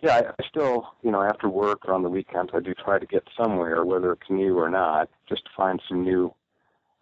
yeah, 0.03 0.17
I, 0.17 0.19
I 0.39 0.48
still, 0.48 0.93
you 1.01 1.10
know, 1.10 1.24
after 1.24 1.50
work 1.50 1.88
or 1.88 1.96
on 1.96 2.03
the 2.03 2.10
weekends, 2.10 2.51
I 2.53 2.60
do 2.60 2.75
try 2.75 3.00
to 3.00 3.07
get 3.07 3.27
somewhere, 3.36 3.84
whether 3.84 4.12
it's 4.12 4.29
new 4.29 4.60
or 4.60 4.69
not, 4.69 5.10
just 5.27 5.46
to 5.46 5.51
find 5.57 5.81
some 5.89 6.03
new, 6.03 6.31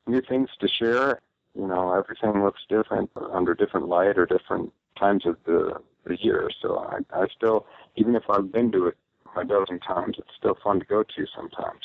new 0.08 0.22
things 0.22 0.48
to 0.62 0.70
share. 0.70 1.20
You 1.54 1.68
know, 1.68 1.94
everything 1.94 2.42
looks 2.42 2.62
different 2.70 3.10
under 3.34 3.54
different 3.54 3.90
light 3.90 4.18
or 4.18 4.26
different 4.26 4.72
times 4.98 5.26
of 5.26 5.36
the, 5.46 5.82
the 6.06 6.16
year. 6.22 6.50
So 6.62 6.78
I, 6.78 7.00
I 7.14 7.28
still, 7.36 7.66
even 7.98 8.16
if 8.16 8.24
I've 8.30 8.50
been 8.50 8.72
to 8.72 8.88
it 8.88 8.98
a 9.36 9.44
dozen 9.44 9.82
times, 9.82 10.16
it's 10.20 10.38
still 10.38 10.58
fun 10.64 10.80
to 10.80 10.86
go 10.86 11.04
to 11.04 11.26
sometimes. 11.36 11.82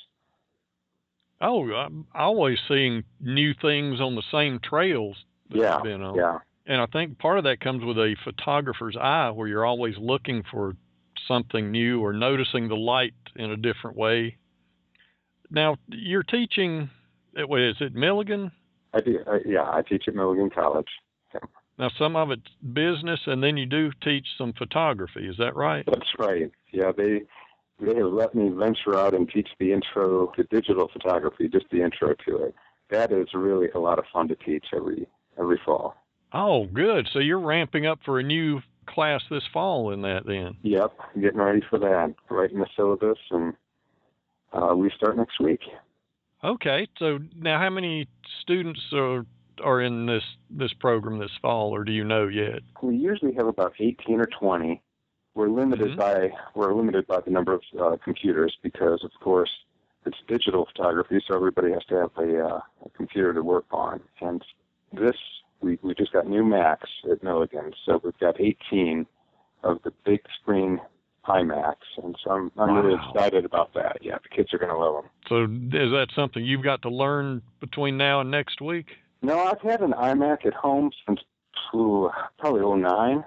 Oh, 1.41 1.71
I'm 1.73 2.07
always 2.15 2.59
seeing 2.69 3.05
new 3.21 3.55
things 3.55 4.01
on 4.01 4.15
the 4.15 4.23
same 4.31 4.61
trails 4.63 5.17
that 5.51 5.59
yeah, 5.59 5.75
you've 5.77 5.85
been 5.85 6.03
on. 6.03 6.15
yeah. 6.15 6.39
And 6.67 6.81
I 6.81 6.87
think 6.87 7.19
part 7.19 7.39
of 7.39 7.45
that 7.45 7.61
comes 7.61 7.83
with 7.85 7.97
a 7.97 8.15
photographer's 8.25 8.97
eye 8.97 9.31
where 9.31 9.49
you're 9.49 9.65
always 9.65 9.95
looking 9.99 10.45
for 10.51 10.77
something 11.27 11.71
new 11.71 12.01
or 12.01 12.13
noticing 12.13 12.69
the 12.69 12.77
light 12.77 13.15
in 13.37 13.51
a 13.51 13.57
different 13.57 13.97
way. 13.97 14.37
Now, 15.51 15.77
you're 15.89 16.23
teaching, 16.23 16.91
at- 17.37 17.49
what 17.49 17.61
is 17.61 17.77
it, 17.81 17.95
Milligan? 17.95 18.53
I 18.93 19.01
do. 19.01 19.19
I, 19.27 19.39
yeah, 19.47 19.63
I 19.63 19.83
teach 19.83 20.05
at 20.09 20.15
Milligan 20.15 20.51
College. 20.51 20.89
Now, 21.79 21.91
some 21.99 22.15
of 22.15 22.31
it's 22.31 22.43
business, 22.75 23.21
and 23.27 23.43
then 23.43 23.57
you 23.57 23.65
do 23.65 23.91
teach 24.03 24.27
some 24.37 24.53
photography. 24.53 25.27
Is 25.27 25.37
that 25.39 25.57
right? 25.57 25.83
That's 25.87 26.11
right. 26.19 26.51
Yeah, 26.73 26.93
they 26.95 27.23
they 27.81 27.95
have 27.95 28.13
let 28.13 28.35
me 28.35 28.49
venture 28.49 28.99
out 28.99 29.15
and 29.15 29.29
teach 29.29 29.49
the 29.59 29.73
intro 29.73 30.27
to 30.37 30.45
digital 30.45 30.89
photography, 30.93 31.49
just 31.49 31.67
the 31.71 31.83
intro 31.83 32.15
to 32.27 32.37
it. 32.45 32.55
That 32.91 33.13
is 33.13 33.29
really 33.35 33.69
a 33.75 33.79
lot 33.79 33.99
of 33.99 34.05
fun 34.13 34.29
to 34.29 34.37
teach 34.37 34.67
every 34.75 35.07
every 35.39 35.61
fall. 35.65 35.95
Oh, 36.33 36.67
good. 36.67 37.09
So 37.13 37.19
you're 37.19 37.41
ramping 37.41 37.87
up 37.87 38.01
for 38.05 38.21
a 38.21 38.23
new 38.23 38.61
class 38.87 39.23
this 39.31 39.43
fall 39.53 39.93
in 39.93 40.03
that 40.03 40.27
then. 40.27 40.57
Yep, 40.63 40.93
getting 41.21 41.41
ready 41.41 41.63
for 41.69 41.79
that. 41.79 42.15
Writing 42.29 42.59
the 42.59 42.67
syllabus, 42.77 43.19
and 43.31 43.55
uh, 44.53 44.75
we 44.75 44.91
start 44.97 45.17
next 45.17 45.41
week. 45.41 45.61
Okay. 46.43 46.89
So 46.99 47.19
now 47.37 47.59
how 47.59 47.71
many 47.71 48.09
students 48.43 48.81
are 48.93 49.27
are 49.63 49.83
in 49.83 50.07
this 50.07 50.23
this 50.49 50.73
program 50.73 51.19
this 51.19 51.31
fall 51.43 51.75
or 51.75 51.85
do 51.85 51.93
you 51.93 52.05
know 52.05 52.29
yet? 52.29 52.61
We 52.83 52.97
usually 52.97 53.35
have 53.35 53.47
about 53.47 53.75
18 53.79 54.21
or 54.21 54.27
20. 54.27 54.83
We're 55.35 55.49
limited 55.49 55.93
Mhm. 55.93 55.97
by 55.97 56.33
we're 56.55 56.73
limited 56.75 57.07
by 57.07 57.21
the 57.21 57.31
number 57.31 57.53
of 57.53 57.63
uh, 57.79 57.97
computers 58.03 58.57
because, 58.63 59.05
of 59.05 59.13
course, 59.21 59.51
it's 60.07 60.19
digital 60.27 60.67
photography, 60.67 61.23
so 61.27 61.35
everybody 61.37 61.73
has 61.73 61.85
to 61.87 61.95
have 61.97 62.11
a, 62.19 62.47
uh, 62.47 62.61
a 62.85 62.91
computer 62.91 63.33
to 63.35 63.43
work 63.43 63.67
on. 63.71 64.01
And 64.21 64.45
this 64.93 65.17
we 65.61 65.79
we 65.83 65.95
just 65.95 66.13
got 66.13 66.27
new 66.27 66.45
Macs 66.45 66.91
at 67.11 67.23
Milligan, 67.23 67.73
so 67.85 68.01
we've 68.03 68.19
got 68.19 68.41
18 68.41 69.07
of 69.63 69.83
the 69.83 69.93
big 70.05 70.21
screen 70.41 70.81
iMacs, 71.27 71.99
and 72.03 72.17
so 72.25 72.31
I'm 72.31 72.51
I'm 72.59 72.75
really 72.75 72.95
excited 72.95 73.45
about 73.45 73.73
that. 73.75 73.99
Yeah, 74.01 74.19
the 74.23 74.29
kids 74.31 74.53
are 74.53 74.59
going 74.59 74.71
to 74.73 74.79
love 74.79 75.05
them. 75.05 75.11
So 75.29 75.45
is 75.79 75.93
that 75.93 76.09
something 76.15 76.45
you've 76.45 76.65
got 76.65 76.83
to 76.83 76.89
learn 76.91 77.43
between 77.61 77.97
now 77.97 78.21
and 78.21 78.31
next 78.31 78.61
week? 78.61 78.97
No, 79.23 79.39
I've 79.39 79.61
had 79.61 79.83
an 79.83 79.93
iMac 79.93 80.47
at 80.47 80.55
home 80.55 80.91
since 81.07 81.21
ooh, 81.75 82.11
probably 82.39 82.63
'09. 82.63 83.23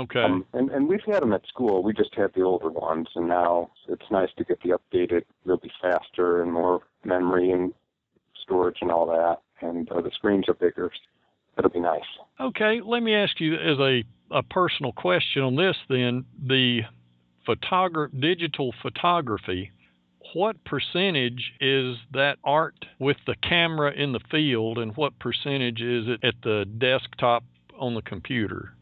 Okay. 0.00 0.22
Um, 0.22 0.46
and, 0.54 0.70
and 0.70 0.88
we've 0.88 1.04
had 1.06 1.20
them 1.22 1.34
at 1.34 1.46
school. 1.46 1.82
We 1.82 1.92
just 1.92 2.14
had 2.14 2.32
the 2.34 2.42
older 2.42 2.70
ones, 2.70 3.08
and 3.14 3.28
now 3.28 3.70
it's 3.86 4.04
nice 4.10 4.30
to 4.38 4.44
get 4.44 4.58
the 4.62 4.70
updated. 4.70 5.24
They'll 5.44 5.58
be 5.58 5.70
faster 5.82 6.42
and 6.42 6.52
more 6.52 6.80
memory 7.04 7.50
and 7.50 7.74
storage 8.42 8.78
and 8.80 8.90
all 8.90 9.06
that. 9.06 9.38
And 9.60 9.90
uh, 9.92 10.00
the 10.00 10.10
screens 10.14 10.46
are 10.48 10.54
bigger. 10.54 10.90
It'll 11.58 11.70
be 11.70 11.80
nice. 11.80 12.00
Okay, 12.40 12.80
let 12.82 13.02
me 13.02 13.14
ask 13.14 13.38
you 13.40 13.54
as 13.54 13.78
a, 13.78 14.04
a 14.30 14.42
personal 14.42 14.92
question 14.92 15.42
on 15.42 15.56
this 15.56 15.76
then. 15.90 16.24
The 16.42 16.80
photogra- 17.46 18.18
digital 18.18 18.72
photography, 18.80 19.70
what 20.32 20.64
percentage 20.64 21.52
is 21.60 21.96
that 22.14 22.38
art 22.42 22.86
with 22.98 23.18
the 23.26 23.34
camera 23.42 23.92
in 23.92 24.12
the 24.12 24.20
field 24.30 24.78
and 24.78 24.96
what 24.96 25.18
percentage 25.18 25.82
is 25.82 26.06
it 26.08 26.24
at 26.24 26.34
the 26.42 26.64
desktop 26.78 27.44
on 27.78 27.94
the 27.94 28.02
computer? 28.02 28.72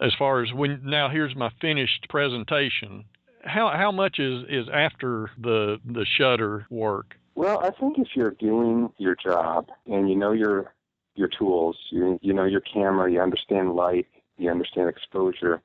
As 0.00 0.12
far 0.18 0.42
as 0.42 0.52
when 0.52 0.80
now 0.84 1.08
here's 1.08 1.34
my 1.34 1.50
finished 1.60 2.06
presentation. 2.08 3.04
How 3.44 3.70
how 3.74 3.90
much 3.92 4.18
is, 4.18 4.44
is 4.48 4.68
after 4.72 5.30
the 5.38 5.78
the 5.84 6.06
shutter 6.16 6.66
work? 6.70 7.16
Well, 7.34 7.60
I 7.60 7.70
think 7.70 7.98
if 7.98 8.08
you're 8.14 8.32
doing 8.32 8.90
your 8.98 9.16
job 9.16 9.68
and 9.86 10.08
you 10.08 10.16
know 10.16 10.32
your 10.32 10.72
your 11.14 11.28
tools, 11.28 11.76
you 11.90 12.18
you 12.22 12.32
know 12.32 12.44
your 12.44 12.60
camera, 12.60 13.10
you 13.10 13.20
understand 13.20 13.74
light, 13.74 14.06
you 14.36 14.50
understand 14.50 14.88
exposure. 14.88 15.60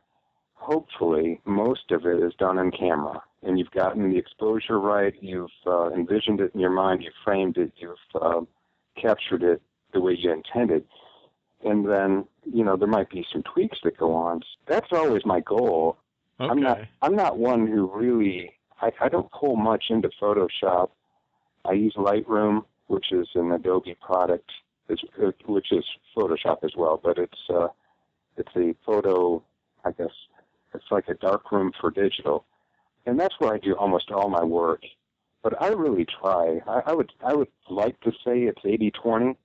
Hopefully, 0.55 1.41
most 1.45 1.91
of 1.91 2.05
it 2.05 2.23
is 2.23 2.33
done 2.39 2.57
in 2.57 2.71
camera, 2.71 3.21
and 3.43 3.59
you've 3.59 3.71
gotten 3.71 4.11
the 4.11 4.17
exposure 4.17 4.79
right. 4.79 5.13
You've 5.21 5.49
uh, 5.67 5.91
envisioned 5.91 6.39
it 6.39 6.51
in 6.53 6.59
your 6.59 6.71
mind. 6.71 7.03
You've 7.03 7.13
framed 7.23 7.57
it. 7.57 7.71
You've 7.75 7.97
uh, 8.21 8.41
captured 8.99 9.43
it 9.43 9.61
the 9.93 10.01
way 10.01 10.15
you 10.17 10.31
intended. 10.31 10.85
And 11.63 11.87
then, 11.87 12.25
you 12.43 12.63
know, 12.63 12.75
there 12.75 12.87
might 12.87 13.09
be 13.09 13.25
some 13.31 13.43
tweaks 13.43 13.77
that 13.83 13.97
go 13.97 14.13
on. 14.13 14.41
That's 14.67 14.91
always 14.91 15.25
my 15.25 15.39
goal. 15.39 15.97
Okay. 16.39 16.49
I'm 16.51 16.61
not 16.61 16.79
I'm 17.01 17.15
not 17.15 17.37
one 17.37 17.67
who 17.67 17.89
really 17.93 18.51
I, 18.81 18.91
I 19.01 19.09
don't 19.09 19.31
pull 19.31 19.55
much 19.55 19.85
into 19.89 20.09
Photoshop. 20.21 20.89
I 21.65 21.73
use 21.73 21.93
Lightroom, 21.95 22.65
which 22.87 23.11
is 23.11 23.27
an 23.35 23.51
Adobe 23.51 23.95
product, 24.01 24.51
which 24.87 25.71
is 25.71 25.85
Photoshop 26.15 26.63
as 26.63 26.71
well, 26.75 26.99
but 27.01 27.17
it's 27.17 27.39
uh, 27.49 27.67
it's 28.35 28.55
a 28.55 28.75
photo. 28.85 29.41
I 29.85 29.91
guess 29.91 30.11
it's 30.73 30.85
like 30.91 31.07
a 31.07 31.13
darkroom 31.13 31.71
for 31.79 31.91
digital, 31.91 32.45
and 33.05 33.19
that's 33.19 33.35
where 33.39 33.53
I 33.53 33.57
do 33.57 33.75
almost 33.75 34.11
all 34.11 34.29
my 34.29 34.43
work. 34.43 34.81
But 35.43 35.61
I 35.61 35.67
really 35.69 36.05
try. 36.05 36.59
I, 36.67 36.81
I 36.87 36.93
would 36.93 37.11
I 37.25 37.33
would 37.33 37.49
like 37.69 37.99
to 38.01 38.11
say 38.25 38.43
it's 38.43 38.61
80-20, 38.63 39.35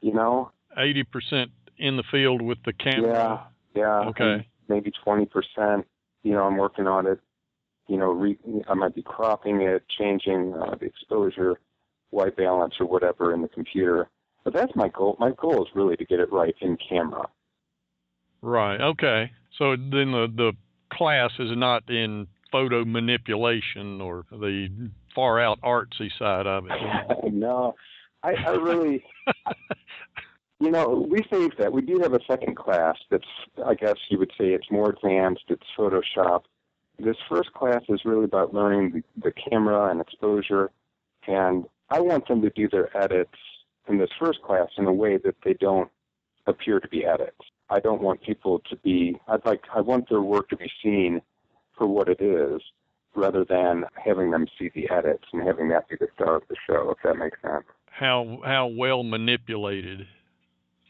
You 0.00 0.14
know, 0.14 0.50
eighty 0.78 1.04
percent 1.04 1.50
in 1.78 1.96
the 1.96 2.04
field 2.10 2.42
with 2.42 2.58
the 2.64 2.72
camera. 2.72 3.48
yeah, 3.74 3.80
yeah. 3.82 4.08
Okay. 4.10 4.46
maybe 4.68 4.92
twenty 5.02 5.26
percent. 5.26 5.86
You 6.22 6.32
know, 6.32 6.44
I'm 6.44 6.56
working 6.56 6.86
on 6.86 7.06
it. 7.06 7.20
You 7.88 7.98
know, 7.98 8.12
re, 8.12 8.38
I 8.68 8.74
might 8.74 8.94
be 8.94 9.02
cropping 9.02 9.60
it, 9.60 9.84
changing 9.98 10.54
uh, 10.54 10.74
the 10.76 10.86
exposure, 10.86 11.60
white 12.10 12.36
balance, 12.36 12.74
or 12.80 12.86
whatever 12.86 13.34
in 13.34 13.42
the 13.42 13.48
computer. 13.48 14.08
But 14.42 14.54
that's 14.54 14.72
my 14.74 14.88
goal. 14.88 15.16
My 15.18 15.32
goal 15.32 15.62
is 15.64 15.68
really 15.74 15.96
to 15.96 16.04
get 16.04 16.20
it 16.20 16.32
right 16.32 16.54
in 16.60 16.78
camera. 16.88 17.28
Right. 18.40 18.80
Okay. 18.80 19.30
So 19.58 19.70
then 19.76 20.12
the 20.12 20.28
the 20.34 20.52
class 20.92 21.30
is 21.38 21.50
not 21.56 21.88
in 21.88 22.26
photo 22.52 22.84
manipulation 22.84 24.00
or 24.00 24.24
the 24.30 24.68
far 25.14 25.40
out 25.40 25.60
artsy 25.62 26.08
side 26.18 26.46
of 26.46 26.66
it. 26.66 27.32
no, 27.32 27.74
I, 28.22 28.34
I 28.34 28.50
really, 28.50 29.04
you 30.60 30.70
know, 30.70 31.06
we 31.08 31.22
saved 31.30 31.56
that. 31.58 31.72
We 31.72 31.82
do 31.82 31.98
have 32.00 32.14
a 32.14 32.20
second 32.26 32.56
class 32.56 32.96
that's, 33.10 33.24
I 33.64 33.74
guess 33.74 33.96
you 34.08 34.18
would 34.18 34.32
say, 34.38 34.48
it's 34.48 34.70
more 34.70 34.90
advanced. 34.90 35.44
It's 35.48 35.66
Photoshop. 35.76 36.42
This 36.98 37.16
first 37.28 37.52
class 37.52 37.82
is 37.88 38.04
really 38.04 38.24
about 38.24 38.54
learning 38.54 38.92
the, 38.92 39.02
the 39.28 39.32
camera 39.32 39.90
and 39.90 40.00
exposure, 40.00 40.70
and 41.26 41.64
I 41.90 42.00
want 42.00 42.28
them 42.28 42.40
to 42.42 42.50
do 42.50 42.68
their 42.68 42.96
edits 42.96 43.34
in 43.88 43.98
this 43.98 44.10
first 44.18 44.42
class 44.42 44.68
in 44.78 44.86
a 44.86 44.92
way 44.92 45.18
that 45.18 45.34
they 45.44 45.54
don't 45.54 45.90
appear 46.46 46.78
to 46.78 46.88
be 46.88 47.04
edits. 47.04 47.36
I 47.68 47.80
don't 47.80 48.00
want 48.00 48.22
people 48.22 48.60
to 48.70 48.76
be. 48.76 49.18
I'd 49.26 49.44
like. 49.44 49.62
I 49.74 49.80
want 49.80 50.08
their 50.08 50.20
work 50.20 50.48
to 50.50 50.56
be 50.56 50.70
seen 50.82 51.20
for 51.76 51.86
what 51.88 52.08
it 52.08 52.20
is, 52.20 52.60
rather 53.16 53.44
than 53.44 53.84
having 54.02 54.30
them 54.30 54.46
see 54.56 54.70
the 54.74 54.88
edits 54.88 55.24
and 55.32 55.44
having 55.44 55.68
that 55.70 55.88
be 55.88 55.96
the 55.98 56.08
star 56.14 56.36
of 56.36 56.42
the 56.48 56.56
show. 56.66 56.90
If 56.90 56.98
that 57.02 57.16
makes 57.16 57.40
sense. 57.42 57.64
How 57.90 58.38
how 58.44 58.68
well 58.68 59.02
manipulated. 59.02 60.06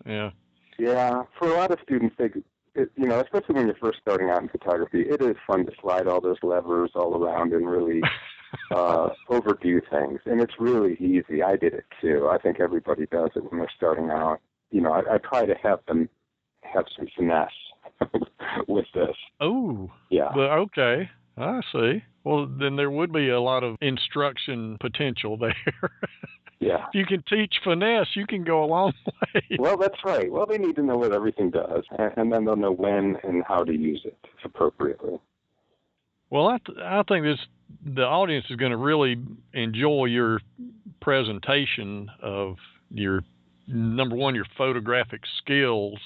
Yeah. 0.07 0.31
Yeah, 0.79 1.23
for 1.39 1.49
a 1.49 1.57
lot 1.57 1.71
of 1.71 1.79
students, 1.83 2.17
they, 2.19 2.31
it, 2.75 2.91
you 2.97 3.07
know, 3.07 3.21
especially 3.21 3.55
when 3.55 3.67
you're 3.67 3.77
first 3.77 3.99
starting 4.01 4.31
out 4.31 4.43
in 4.43 4.49
photography, 4.49 5.03
it 5.03 5.23
is 5.23 5.37
fun 5.47 5.67
to 5.67 5.73
slide 5.81 6.09
all 6.09 6.21
those 6.21 6.39
levers 6.43 6.91
all 6.95 7.15
around 7.23 7.53
and 7.53 7.69
really 7.69 8.03
uh, 8.75 9.11
overdo 9.29 9.81
things. 9.91 10.21
And 10.27 10.41
it's 10.41 10.55
really 10.59 10.95
easy. 10.95 11.43
I 11.43 11.57
did 11.57 11.75
it 11.75 11.85
too. 12.01 12.29
I 12.31 12.39
think 12.39 12.61
everybody 12.61 13.07
does 13.07 13.31
it 13.37 13.51
when 13.51 13.61
they're 13.61 13.71
starting 13.77 14.11
out. 14.11 14.41
You 14.71 14.81
know, 14.81 14.93
I, 14.93 15.15
I 15.15 15.19
try 15.19 15.47
to 15.47 15.55
have 15.63 15.81
them 15.87 16.09
have 16.63 16.85
some 16.97 17.07
finesse 17.17 17.49
with 18.69 18.87
this. 18.95 19.17
Oh. 19.41 19.91
Yeah. 20.11 20.31
Okay. 20.35 21.09
I 21.37 21.61
see. 21.73 22.03
Well, 22.25 22.47
then 22.47 22.77
there 22.77 22.91
would 22.91 23.13
be 23.13 23.29
a 23.29 23.41
lot 23.41 23.63
of 23.65 23.77
instruction 23.81 24.77
potential 24.81 25.37
there. 25.39 25.91
Yeah. 26.65 26.87
if 26.89 26.95
you 26.95 27.07
can 27.07 27.23
teach 27.29 27.57
finesse, 27.63 28.09
you 28.15 28.27
can 28.27 28.45
go 28.45 28.65
a 28.65 28.67
long 28.67 28.93
way. 29.35 29.43
Well, 29.59 29.77
that's 29.77 29.99
right. 30.05 30.31
Well, 30.31 30.47
they 30.47 30.59
need 30.59 30.77
to 30.77 30.83
know 30.83 30.97
what 30.97 31.13
everything 31.13 31.51
does, 31.51 31.85
and, 32.17 32.33
then 32.33 32.45
they'll 32.45 32.57
know 32.57 32.73
when 32.73 33.17
and 33.23 33.43
how 33.47 33.65
to 33.65 33.73
use 33.73 34.03
it 34.05 34.19
appropriately. 34.45 35.21
Well, 36.31 36.49
I, 36.49 36.59
th- 36.67 36.79
I 36.79 37.03
think 37.07 37.25
this 37.25 37.39
the 37.85 38.03
audience 38.03 38.47
is 38.51 38.57
going 38.57 38.73
to 38.73 38.77
really 38.77 39.17
enjoy 39.53 40.07
your 40.07 40.41
presentation 41.01 42.11
of 42.23 42.57
your 42.91 43.23
number 43.67 44.15
one 44.15 44.35
your 44.35 44.47
photographic 44.57 45.23
skills 45.39 45.99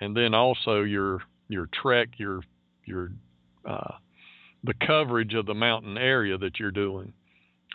and 0.00 0.16
then 0.16 0.34
also 0.34 0.82
your 0.82 1.20
your 1.48 1.68
trek 1.72 2.08
your 2.16 2.40
your 2.84 3.10
uh, 3.64 3.92
the 4.64 4.74
coverage 4.86 5.34
of 5.34 5.46
the 5.46 5.54
mountain 5.54 5.98
area 5.98 6.38
that 6.38 6.58
you're 6.58 6.70
doing. 6.70 7.12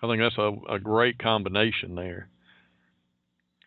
I 0.01 0.07
think 0.07 0.21
that's 0.21 0.37
a, 0.37 0.53
a 0.69 0.79
great 0.79 1.17
combination 1.19 1.95
there. 1.95 2.29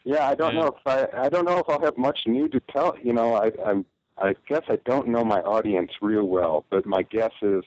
Yeah, 0.05 0.29
I 0.29 0.35
don't 0.35 0.51
and, 0.51 0.59
know 0.59 0.67
if 0.69 0.87
I 0.87 1.27
I 1.27 1.29
don't 1.29 1.45
know 1.45 1.59
if 1.59 1.69
I'll 1.69 1.81
have 1.81 1.99
much 1.99 2.21
new 2.27 2.49
to 2.49 2.61
tell. 2.73 2.97
You 3.03 3.13
know, 3.13 3.35
I 3.35 3.51
I'm 3.65 3.85
I 4.17 4.35
guess 4.49 4.63
I 4.69 4.77
don't 4.85 5.09
know 5.09 5.25
my 5.25 5.41
audience 5.41 5.93
real 6.01 6.25
well, 6.25 6.65
but 6.71 6.87
my 6.87 7.03
guess 7.03 7.33
is 7.43 7.65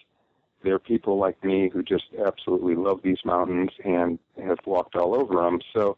there 0.63 0.75
are 0.75 0.79
people 0.79 1.17
like 1.17 1.43
me 1.43 1.70
who 1.72 1.84
just 1.84 2.05
absolutely 2.25 2.75
love 2.75 3.01
these 3.03 3.20
mountains 3.25 3.72
and 3.84 4.17
have 4.41 4.60
walked 4.65 4.96
all 4.96 5.13
over 5.13 5.36
them. 5.36 5.60
So, 5.74 5.98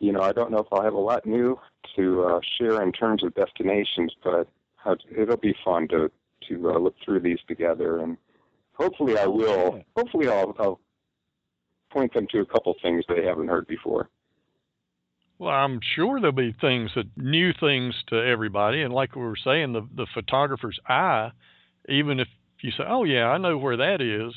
you 0.00 0.12
know, 0.12 0.20
I 0.20 0.32
don't 0.32 0.50
know 0.50 0.58
if 0.58 0.66
I'll 0.72 0.82
have 0.82 0.94
a 0.94 0.98
lot 0.98 1.26
new 1.26 1.58
to 1.96 2.24
uh, 2.24 2.40
share 2.58 2.82
in 2.82 2.92
terms 2.92 3.22
of 3.22 3.34
destinations, 3.34 4.12
but 4.22 4.48
it'll 5.16 5.36
be 5.36 5.54
fun 5.64 5.88
to 5.88 6.10
to 6.48 6.70
uh, 6.70 6.78
look 6.78 6.96
through 7.04 7.20
these 7.20 7.38
together, 7.46 7.98
and 7.98 8.16
hopefully 8.72 9.18
I 9.18 9.26
will. 9.26 9.82
Hopefully 9.96 10.28
I'll, 10.28 10.56
I'll 10.58 10.80
point 11.90 12.14
them 12.14 12.26
to 12.30 12.40
a 12.40 12.46
couple 12.46 12.74
things 12.82 13.04
they 13.08 13.24
haven't 13.24 13.48
heard 13.48 13.66
before. 13.66 14.08
Well, 15.38 15.54
I'm 15.54 15.80
sure 15.94 16.20
there'll 16.20 16.36
be 16.36 16.54
things 16.60 16.90
that 16.94 17.16
new 17.16 17.52
things 17.58 17.94
to 18.08 18.16
everybody, 18.16 18.82
and 18.82 18.92
like 18.92 19.16
we 19.16 19.22
were 19.22 19.38
saying, 19.42 19.72
the 19.72 19.88
the 19.96 20.06
photographer's 20.12 20.78
eye, 20.86 21.30
even 21.88 22.20
if 22.20 22.28
you 22.60 22.70
say, 22.72 22.84
"Oh 22.86 23.04
yeah, 23.04 23.26
I 23.28 23.38
know 23.38 23.56
where 23.56 23.78
that 23.78 24.02
is," 24.02 24.34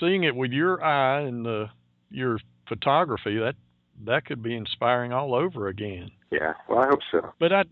seeing 0.00 0.24
it 0.24 0.34
with 0.34 0.50
your 0.50 0.82
eye 0.82 1.20
and 1.20 1.46
the 1.46 1.70
your 2.10 2.38
photography 2.68 3.38
that 3.38 3.54
that 4.04 4.26
could 4.26 4.42
be 4.42 4.56
inspiring 4.56 5.12
all 5.12 5.34
over 5.34 5.68
again. 5.68 6.10
Yeah, 6.32 6.54
well, 6.68 6.80
I 6.80 6.88
hope 6.88 7.00
so. 7.12 7.32
But 7.38 7.52
I, 7.52 7.64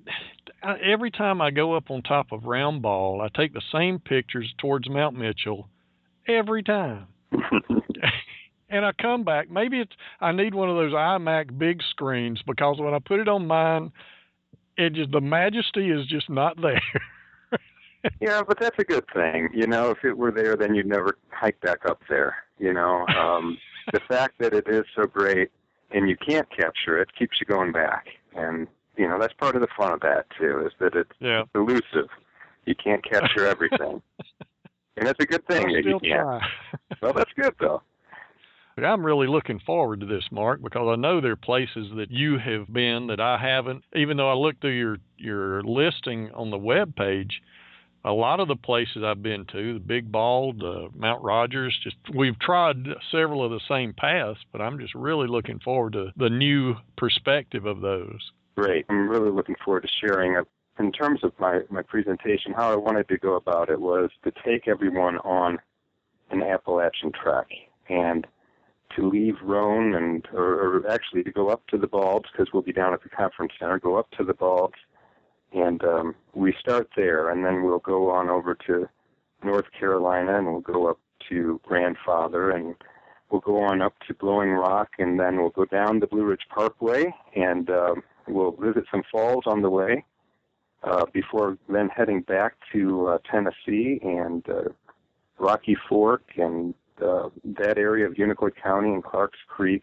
I 0.62 0.78
every 0.78 1.10
time 1.10 1.40
I 1.40 1.50
go 1.50 1.74
up 1.74 1.90
on 1.90 2.02
top 2.02 2.30
of 2.30 2.44
Round 2.44 2.80
Bald, 2.80 3.22
I 3.22 3.28
take 3.36 3.54
the 3.54 3.62
same 3.72 3.98
pictures 3.98 4.54
towards 4.58 4.88
Mount 4.88 5.16
Mitchell 5.16 5.68
every 6.28 6.62
time. 6.62 7.08
and 8.70 8.86
I 8.86 8.92
come 8.92 9.24
back. 9.24 9.50
Maybe 9.50 9.80
it's 9.80 9.92
I 10.20 10.32
need 10.32 10.54
one 10.54 10.70
of 10.70 10.76
those 10.76 10.92
iMac 10.92 11.58
big 11.58 11.82
screens 11.82 12.40
because 12.46 12.78
when 12.78 12.94
I 12.94 12.98
put 12.98 13.20
it 13.20 13.28
on 13.28 13.46
mine, 13.46 13.92
it 14.78 14.94
just 14.94 15.10
the 15.10 15.20
majesty 15.20 15.90
is 15.90 16.06
just 16.06 16.30
not 16.30 16.60
there. 16.62 16.80
yeah, 18.20 18.42
but 18.46 18.58
that's 18.58 18.78
a 18.78 18.84
good 18.84 19.04
thing. 19.12 19.50
You 19.52 19.66
know, 19.66 19.90
if 19.90 20.04
it 20.04 20.16
were 20.16 20.30
there, 20.30 20.56
then 20.56 20.74
you'd 20.74 20.86
never 20.86 21.18
hike 21.30 21.60
back 21.60 21.84
up 21.86 22.00
there. 22.08 22.36
You 22.58 22.72
know, 22.72 23.06
um, 23.08 23.58
the 23.92 24.00
fact 24.08 24.34
that 24.38 24.54
it 24.54 24.66
is 24.68 24.84
so 24.96 25.06
great 25.06 25.50
and 25.92 26.08
you 26.08 26.16
can't 26.16 26.48
capture 26.56 26.98
it 27.00 27.08
keeps 27.18 27.38
you 27.40 27.46
going 27.46 27.72
back, 27.72 28.06
and 28.36 28.68
you 28.96 29.08
know 29.08 29.18
that's 29.18 29.34
part 29.34 29.56
of 29.56 29.60
the 29.60 29.68
fun 29.76 29.92
of 29.92 30.00
that 30.00 30.26
too. 30.38 30.64
Is 30.66 30.72
that 30.78 30.94
it's 30.94 31.10
yeah. 31.18 31.42
elusive. 31.54 32.08
You 32.66 32.74
can't 32.74 33.02
capture 33.02 33.46
everything, 33.46 34.00
and 34.96 35.06
that's 35.06 35.18
a 35.20 35.26
good 35.26 35.44
thing 35.48 35.66
I'll 35.66 35.72
that 35.72 35.84
you 35.84 35.98
can't. 36.00 36.42
well, 37.02 37.12
that's 37.12 37.32
good 37.34 37.54
though. 37.58 37.82
I'm 38.84 39.04
really 39.04 39.26
looking 39.26 39.60
forward 39.60 40.00
to 40.00 40.06
this, 40.06 40.24
Mark, 40.30 40.62
because 40.62 40.88
I 40.88 40.96
know 40.96 41.20
there 41.20 41.32
are 41.32 41.36
places 41.36 41.88
that 41.96 42.10
you 42.10 42.38
have 42.38 42.72
been 42.72 43.08
that 43.08 43.20
I 43.20 43.38
haven't. 43.38 43.84
Even 43.94 44.16
though 44.16 44.30
I 44.30 44.34
looked 44.34 44.60
through 44.60 44.78
your 44.78 44.96
your 45.16 45.62
listing 45.62 46.30
on 46.32 46.50
the 46.50 46.58
web 46.58 46.96
page, 46.96 47.42
a 48.04 48.12
lot 48.12 48.40
of 48.40 48.48
the 48.48 48.56
places 48.56 49.02
I've 49.04 49.22
been 49.22 49.44
to, 49.52 49.74
the 49.74 49.80
Big 49.80 50.10
Bald, 50.10 50.62
uh, 50.62 50.88
Mount 50.94 51.22
Rogers, 51.22 51.78
just 51.82 51.96
we've 52.14 52.38
tried 52.38 52.76
several 53.10 53.44
of 53.44 53.50
the 53.50 53.60
same 53.68 53.92
paths, 53.92 54.40
but 54.52 54.60
I'm 54.60 54.78
just 54.78 54.94
really 54.94 55.28
looking 55.28 55.58
forward 55.60 55.92
to 55.94 56.12
the 56.16 56.30
new 56.30 56.76
perspective 56.96 57.66
of 57.66 57.80
those. 57.80 58.32
Great. 58.56 58.86
I'm 58.88 59.08
really 59.08 59.30
looking 59.30 59.56
forward 59.64 59.82
to 59.82 59.88
sharing 60.00 60.36
a 60.36 60.44
in 60.80 60.92
terms 60.92 61.20
of 61.22 61.32
my, 61.38 61.60
my 61.68 61.82
presentation, 61.82 62.52
how 62.54 62.72
I 62.72 62.76
wanted 62.76 63.06
to 63.08 63.18
go 63.18 63.34
about 63.34 63.68
it 63.68 63.80
was 63.80 64.10
to 64.24 64.32
take 64.44 64.66
everyone 64.66 65.18
on 65.18 65.58
an 66.30 66.42
Appalachian 66.42 67.12
trek 67.12 67.46
and 67.88 68.26
to 68.96 69.08
leave 69.08 69.36
Roan 69.42 69.94
and, 69.94 70.26
or, 70.32 70.78
or 70.78 70.90
actually 70.90 71.22
to 71.24 71.30
go 71.30 71.48
up 71.48 71.66
to 71.68 71.78
the 71.78 71.86
Balds 71.86 72.26
because 72.32 72.52
we'll 72.52 72.62
be 72.62 72.72
down 72.72 72.92
at 72.92 73.02
the 73.02 73.08
conference 73.08 73.52
center, 73.58 73.78
go 73.78 73.96
up 73.96 74.10
to 74.12 74.24
the 74.24 74.34
Balds 74.34 74.74
and 75.52 75.82
um, 75.84 76.14
we 76.34 76.54
start 76.60 76.90
there, 76.96 77.30
and 77.30 77.44
then 77.44 77.62
we'll 77.62 77.80
go 77.80 78.10
on 78.10 78.28
over 78.28 78.56
to 78.66 78.88
North 79.44 79.66
Carolina, 79.78 80.38
and 80.38 80.46
we'll 80.46 80.60
go 80.60 80.88
up 80.88 80.98
to 81.28 81.60
Grandfather, 81.64 82.50
and 82.50 82.74
we'll 83.30 83.40
go 83.40 83.62
on 83.62 83.82
up 83.82 83.94
to 84.06 84.14
Blowing 84.14 84.50
Rock, 84.50 84.90
and 84.98 85.18
then 85.18 85.38
we'll 85.38 85.50
go 85.50 85.64
down 85.64 86.00
the 86.00 86.06
Blue 86.06 86.24
Ridge 86.24 86.46
Parkway, 86.54 87.12
and 87.34 87.68
um, 87.70 88.02
we'll 88.28 88.52
visit 88.52 88.84
some 88.90 89.02
falls 89.10 89.44
on 89.46 89.62
the 89.62 89.70
way. 89.70 90.04
Uh, 90.82 91.04
before 91.12 91.58
then 91.68 91.90
heading 91.94 92.22
back 92.22 92.54
to 92.72 93.08
uh, 93.08 93.18
Tennessee 93.30 94.00
and 94.02 94.48
uh, 94.48 94.70
Rocky 95.38 95.76
Fork 95.88 96.22
and 96.38 96.72
uh, 97.02 97.30
that 97.44 97.78
area 97.78 98.06
of 98.06 98.14
Unicoi 98.14 98.50
County 98.62 98.88
and 98.88 99.02
Clarks 99.02 99.38
Creek, 99.48 99.82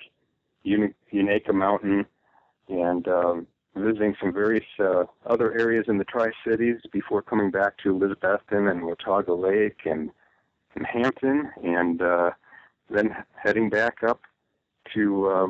Uni- 0.64 0.94
Unaka 1.14 1.54
Mountain, 1.54 2.06
and 2.70 3.08
um, 3.08 3.48
visiting 3.76 4.16
some 4.20 4.34
various 4.34 4.66
uh, 4.80 5.04
other 5.26 5.58
areas 5.60 5.86
in 5.88 5.98
the 5.98 6.04
Tri 6.04 6.30
Cities 6.48 6.78
before 6.92 7.22
coming 7.22 7.52
back 7.52 7.78
to 7.84 7.94
Elizabethton 7.94 8.70
and 8.72 8.84
Watauga 8.84 9.34
Lake 9.34 9.82
and, 9.86 10.10
and 10.76 10.86
Hampton, 10.86 11.52
and 11.64 12.02
uh, 12.02 12.32
then 12.90 13.16
heading 13.36 13.70
back 13.70 14.04
up 14.04 14.22
to 14.94 15.28
uh, 15.28 15.48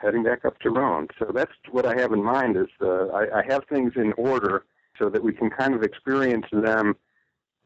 heading 0.00 0.22
back 0.22 0.44
up 0.44 0.58
to 0.60 0.70
Roan. 0.70 1.08
So 1.18 1.30
that's 1.32 1.52
what 1.70 1.86
I 1.86 1.98
have 2.00 2.12
in 2.12 2.22
mind. 2.22 2.56
Is 2.56 2.66
uh, 2.80 3.06
I, 3.08 3.40
I 3.40 3.44
have 3.48 3.64
things 3.68 3.92
in 3.96 4.12
order 4.14 4.64
so 4.98 5.08
that 5.08 5.22
we 5.22 5.32
can 5.32 5.50
kind 5.50 5.74
of 5.74 5.82
experience 5.82 6.46
them 6.52 6.96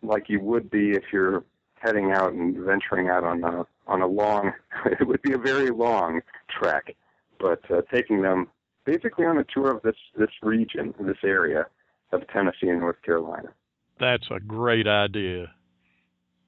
like 0.03 0.29
you 0.29 0.41
would 0.41 0.71
be 0.71 0.91
if 0.91 1.05
you're 1.13 1.45
heading 1.81 2.13
out 2.13 2.33
and 2.33 2.57
venturing 2.57 3.09
out 3.09 3.25
on 3.25 3.45
a 3.45 3.67
on 3.87 4.03
a 4.03 4.07
long. 4.07 4.53
it 4.87 5.07
would 5.07 5.23
be 5.23 5.33
a 5.33 5.39
very 5.39 5.71
long 5.71 6.21
trek, 6.49 6.95
but 7.39 7.61
uh, 7.71 7.83
taking 7.93 8.23
them 8.23 8.49
basically 8.85 9.27
on 9.27 9.39
a 9.39 9.45
tour 9.45 9.75
of 9.77 9.83
this 9.83 9.97
this 10.17 10.31
region, 10.43 10.95
this 11.01 11.19
area 11.25 11.67
of 12.13 12.27
Tennessee 12.29 12.69
and 12.69 12.81
North 12.81 13.01
Carolina. 13.03 13.49
That's 13.99 14.27
a 14.31 14.41
great 14.41 14.87
idea. 14.87 15.51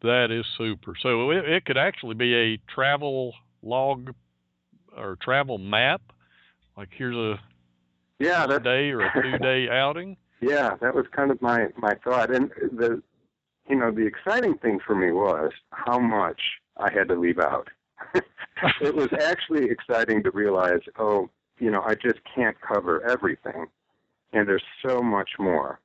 That 0.02 0.30
is 0.30 0.46
super. 0.56 0.94
So 1.00 1.30
it, 1.30 1.48
it 1.48 1.64
could 1.64 1.78
actually 1.78 2.14
be 2.14 2.34
a 2.34 2.72
travel 2.72 3.34
log 3.62 4.14
or 4.96 5.16
travel 5.20 5.58
map. 5.58 6.02
Like 6.76 6.90
here's 6.96 7.16
a 7.16 7.40
yeah 8.18 8.44
a 8.44 8.60
day 8.60 8.90
or 8.90 9.00
a 9.00 9.22
two 9.22 9.38
day 9.38 9.68
outing. 9.72 10.16
Yeah, 10.40 10.76
that 10.80 10.94
was 10.94 11.06
kind 11.10 11.30
of 11.30 11.42
my 11.42 11.66
my 11.76 11.94
thought. 12.04 12.32
And 12.32 12.50
the 12.72 13.02
you 13.68 13.76
know 13.76 13.90
the 13.90 14.06
exciting 14.06 14.56
thing 14.58 14.80
for 14.84 14.94
me 14.94 15.12
was 15.12 15.52
how 15.70 15.98
much 15.98 16.40
I 16.76 16.92
had 16.92 17.08
to 17.08 17.14
leave 17.14 17.38
out. 17.38 17.68
it 18.80 18.94
was 18.94 19.08
actually 19.20 19.70
exciting 19.70 20.22
to 20.22 20.30
realize, 20.30 20.80
oh, 20.98 21.28
you 21.58 21.70
know, 21.70 21.82
I 21.84 21.94
just 21.94 22.20
can't 22.34 22.56
cover 22.60 23.02
everything. 23.08 23.66
And 24.32 24.48
there's 24.48 24.62
so 24.86 25.02
much 25.02 25.30
more 25.38 25.80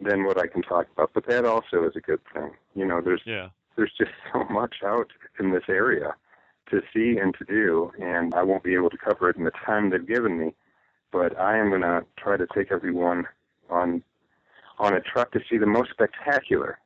than 0.00 0.24
what 0.24 0.38
I 0.38 0.46
can 0.46 0.62
talk 0.62 0.86
about. 0.92 1.10
But 1.14 1.26
that 1.26 1.44
also 1.44 1.84
is 1.84 1.96
a 1.96 2.00
good 2.00 2.20
thing. 2.32 2.50
You 2.74 2.86
know, 2.86 3.00
there's 3.00 3.22
yeah. 3.24 3.48
there's 3.76 3.92
just 3.98 4.12
so 4.32 4.44
much 4.44 4.76
out 4.84 5.10
in 5.40 5.52
this 5.52 5.64
area 5.68 6.14
to 6.70 6.80
see 6.92 7.18
and 7.18 7.34
to 7.38 7.44
do, 7.44 7.92
and 8.00 8.34
I 8.34 8.42
won't 8.42 8.64
be 8.64 8.74
able 8.74 8.90
to 8.90 8.98
cover 8.98 9.30
it 9.30 9.36
in 9.36 9.44
the 9.44 9.52
time 9.64 9.90
they've 9.90 10.06
given 10.06 10.38
me. 10.38 10.54
But 11.12 11.38
I 11.38 11.56
am 11.58 11.70
going 11.70 11.82
to 11.82 12.04
try 12.18 12.36
to 12.36 12.46
take 12.54 12.72
everyone 12.72 13.26
on 13.70 14.02
on 14.78 14.94
a 14.94 15.00
trip 15.00 15.32
to 15.32 15.40
see 15.48 15.56
the 15.56 15.66
most 15.66 15.90
spectacular 15.90 16.78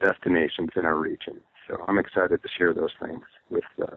destinations 0.00 0.70
in 0.76 0.84
our 0.84 0.96
region. 0.96 1.40
So 1.68 1.76
I'm 1.88 1.98
excited 1.98 2.42
to 2.42 2.48
share 2.58 2.74
those 2.74 2.90
things 3.00 3.22
with 3.50 3.64
uh, 3.80 3.96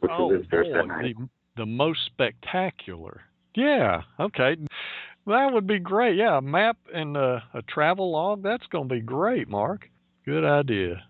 with 0.00 0.10
oh, 0.12 0.30
the 0.30 0.38
visitors 0.38 0.68
boy, 0.68 0.74
that 0.74 0.86
night. 0.86 1.16
The, 1.18 1.28
the 1.56 1.66
most 1.66 2.00
spectacular. 2.06 3.22
Yeah. 3.54 4.02
Okay. 4.18 4.56
That 5.26 5.50
would 5.52 5.66
be 5.66 5.78
great. 5.78 6.16
Yeah, 6.16 6.38
a 6.38 6.42
map 6.42 6.78
and 6.92 7.16
a, 7.16 7.42
a 7.54 7.62
travel 7.62 8.10
log. 8.10 8.42
That's 8.42 8.66
going 8.72 8.88
to 8.88 8.94
be 8.94 9.00
great, 9.00 9.48
Mark. 9.48 9.88
Good 10.24 10.44
idea. 10.44 11.02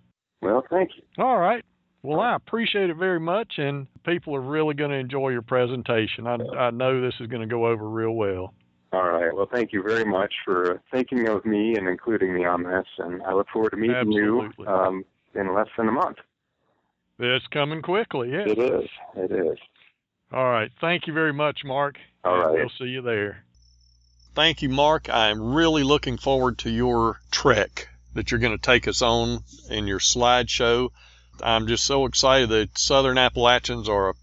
Well, 0.43 0.63
thank 0.69 0.91
you. 0.97 1.25
All 1.25 1.39
right. 1.39 1.65
Well, 2.03 2.21
I 2.21 2.35
appreciate 2.35 2.91
it 2.91 2.97
very 2.97 3.21
much, 3.21 3.55
and 3.59 3.87
people 4.05 4.35
are 4.35 4.41
really 4.41 4.75
going 4.75 4.91
to 4.91 4.97
enjoy 4.97 5.29
your 5.29 5.43
presentation. 5.43 6.27
I, 6.27 6.37
I 6.59 6.71
know 6.71 7.01
this 7.01 7.15
is 7.21 7.29
going 7.29 7.43
to 7.43 7.47
go 7.47 7.67
over 7.67 7.89
real 7.89 8.13
well. 8.13 8.55
All 8.93 9.09
right. 9.09 9.35
Well, 9.35 9.49
thank 9.51 9.73
you 9.73 9.83
very 9.83 10.05
much 10.05 10.33
for 10.45 10.81
thinking 10.91 11.29
of 11.29 11.47
me 11.47 11.77
and 11.77 11.89
including 11.89 12.35
me 12.35 12.45
on 12.45 12.63
this, 12.63 12.87
and 12.99 13.23
I 13.23 13.33
look 13.33 13.49
forward 13.53 13.71
to 13.71 13.77
meeting 13.77 13.97
Absolutely. 13.97 14.55
you 14.59 14.67
um, 14.67 15.05
in 15.35 15.55
less 15.55 15.69
than 15.79 15.89
a 15.89 15.93
month. 15.93 16.19
It's 17.19 17.47
coming 17.47 17.83
quickly, 17.83 18.33
yes. 18.33 18.49
It 18.51 18.59
is. 18.59 18.89
It 19.17 19.33
is. 19.33 19.59
All 20.33 20.45
right. 20.45 20.71
Thank 20.81 21.07
you 21.07 21.13
very 21.13 21.33
much, 21.33 21.65
Mark. 21.65 21.97
All 22.25 22.37
right. 22.37 22.53
We'll 22.55 22.73
see 22.79 22.91
you 22.91 23.03
there. 23.03 23.45
Thank 24.35 24.63
you, 24.63 24.69
Mark. 24.69 25.09
I'm 25.09 25.55
really 25.55 25.85
looking 25.85 26.17
forward 26.17 26.59
to 26.59 26.71
your 26.71 27.21
trek 27.31 27.89
that 28.15 28.31
you're 28.31 28.41
going 28.41 28.57
to 28.57 28.63
take 28.63 28.89
us 28.89 29.03
on 29.03 29.41
in 29.71 29.87
your 29.87 29.99
slideshow. 29.99 30.91
I'm 31.43 31.67
just 31.67 31.85
so 31.85 32.07
excited 32.07 32.49
that 32.51 32.79
Southern 32.79 33.19
Appalachians 33.19 33.89
are 33.89 34.15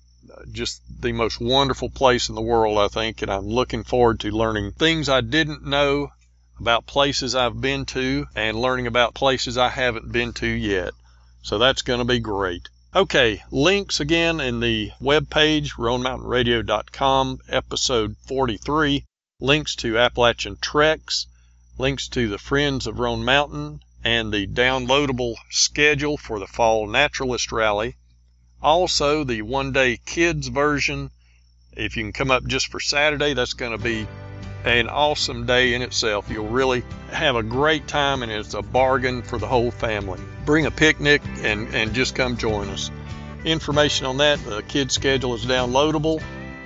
just 0.51 0.81
the 1.01 1.11
most 1.11 1.39
wonderful 1.39 1.89
place 1.89 2.29
in 2.29 2.35
the 2.35 2.41
world, 2.41 2.77
I 2.77 2.87
think, 2.87 3.21
and 3.21 3.31
I'm 3.31 3.47
looking 3.47 3.83
forward 3.83 4.19
to 4.21 4.31
learning 4.31 4.71
things 4.71 5.09
I 5.09 5.21
didn't 5.21 5.65
know 5.65 6.11
about 6.59 6.85
places 6.85 7.35
I've 7.35 7.61
been 7.61 7.85
to 7.87 8.27
and 8.35 8.59
learning 8.59 8.87
about 8.87 9.13
places 9.13 9.57
I 9.57 9.69
haven't 9.69 10.11
been 10.11 10.33
to 10.33 10.47
yet. 10.47 10.93
So 11.41 11.57
that's 11.57 11.83
going 11.83 11.99
to 11.99 12.05
be 12.05 12.19
great. 12.19 12.67
Okay, 12.95 13.43
links 13.51 13.99
again 13.99 14.39
in 14.39 14.59
the 14.59 14.91
webpage, 15.01 15.73
RoanMountainRadio.com, 15.77 17.39
episode 17.47 18.15
43. 18.27 19.05
Links 19.39 19.75
to 19.75 19.97
Appalachian 19.97 20.57
Treks, 20.59 21.27
links 21.77 22.07
to 22.09 22.27
the 22.27 22.37
Friends 22.37 22.87
of 22.87 22.99
Roan 22.99 23.23
Mountain, 23.23 23.81
and 24.03 24.33
the 24.33 24.47
downloadable 24.47 25.35
schedule 25.49 26.17
for 26.17 26.39
the 26.39 26.47
Fall 26.47 26.87
Naturalist 26.87 27.51
Rally. 27.51 27.95
Also, 28.61 29.23
the 29.23 29.41
one 29.41 29.71
day 29.71 29.99
kids 30.05 30.47
version. 30.47 31.11
If 31.77 31.95
you 31.95 32.03
can 32.03 32.11
come 32.11 32.31
up 32.31 32.45
just 32.45 32.67
for 32.67 32.79
Saturday, 32.79 33.33
that's 33.33 33.53
going 33.53 33.71
to 33.71 33.83
be 33.83 34.05
an 34.65 34.89
awesome 34.89 35.45
day 35.45 35.73
in 35.73 35.81
itself. 35.81 36.29
You'll 36.29 36.49
really 36.49 36.83
have 37.11 37.37
a 37.37 37.43
great 37.43 37.87
time, 37.87 38.21
and 38.21 38.31
it's 38.31 38.53
a 38.53 38.61
bargain 38.61 39.21
for 39.21 39.37
the 39.37 39.47
whole 39.47 39.71
family. 39.71 40.19
Bring 40.45 40.65
a 40.65 40.71
picnic 40.71 41.21
and, 41.43 41.73
and 41.73 41.93
just 41.93 42.15
come 42.15 42.35
join 42.35 42.67
us. 42.69 42.91
Information 43.45 44.05
on 44.05 44.17
that, 44.17 44.43
the 44.43 44.61
kids' 44.63 44.95
schedule 44.95 45.33
is 45.35 45.45
downloadable. 45.45 46.21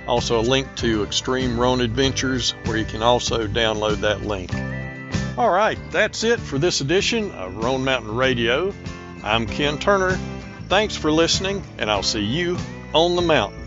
Also, 0.08 0.40
a 0.40 0.42
link 0.42 0.74
to 0.76 1.06
Xtreme 1.06 1.56
Roan 1.56 1.80
Adventures, 1.80 2.54
where 2.64 2.76
you 2.76 2.84
can 2.84 3.02
also 3.02 3.46
download 3.46 3.98
that 3.98 4.22
link. 4.22 4.52
All 5.38 5.50
right, 5.50 5.78
that's 5.90 6.24
it 6.24 6.40
for 6.40 6.58
this 6.58 6.80
edition 6.80 7.30
of 7.32 7.56
Roan 7.56 7.84
Mountain 7.84 8.14
Radio. 8.16 8.74
I'm 9.22 9.46
Ken 9.46 9.78
Turner. 9.78 10.18
Thanks 10.68 10.96
for 10.96 11.12
listening, 11.12 11.62
and 11.78 11.90
I'll 11.90 12.02
see 12.02 12.24
you 12.24 12.56
on 12.92 13.16
the 13.16 13.22
mountain. 13.22 13.63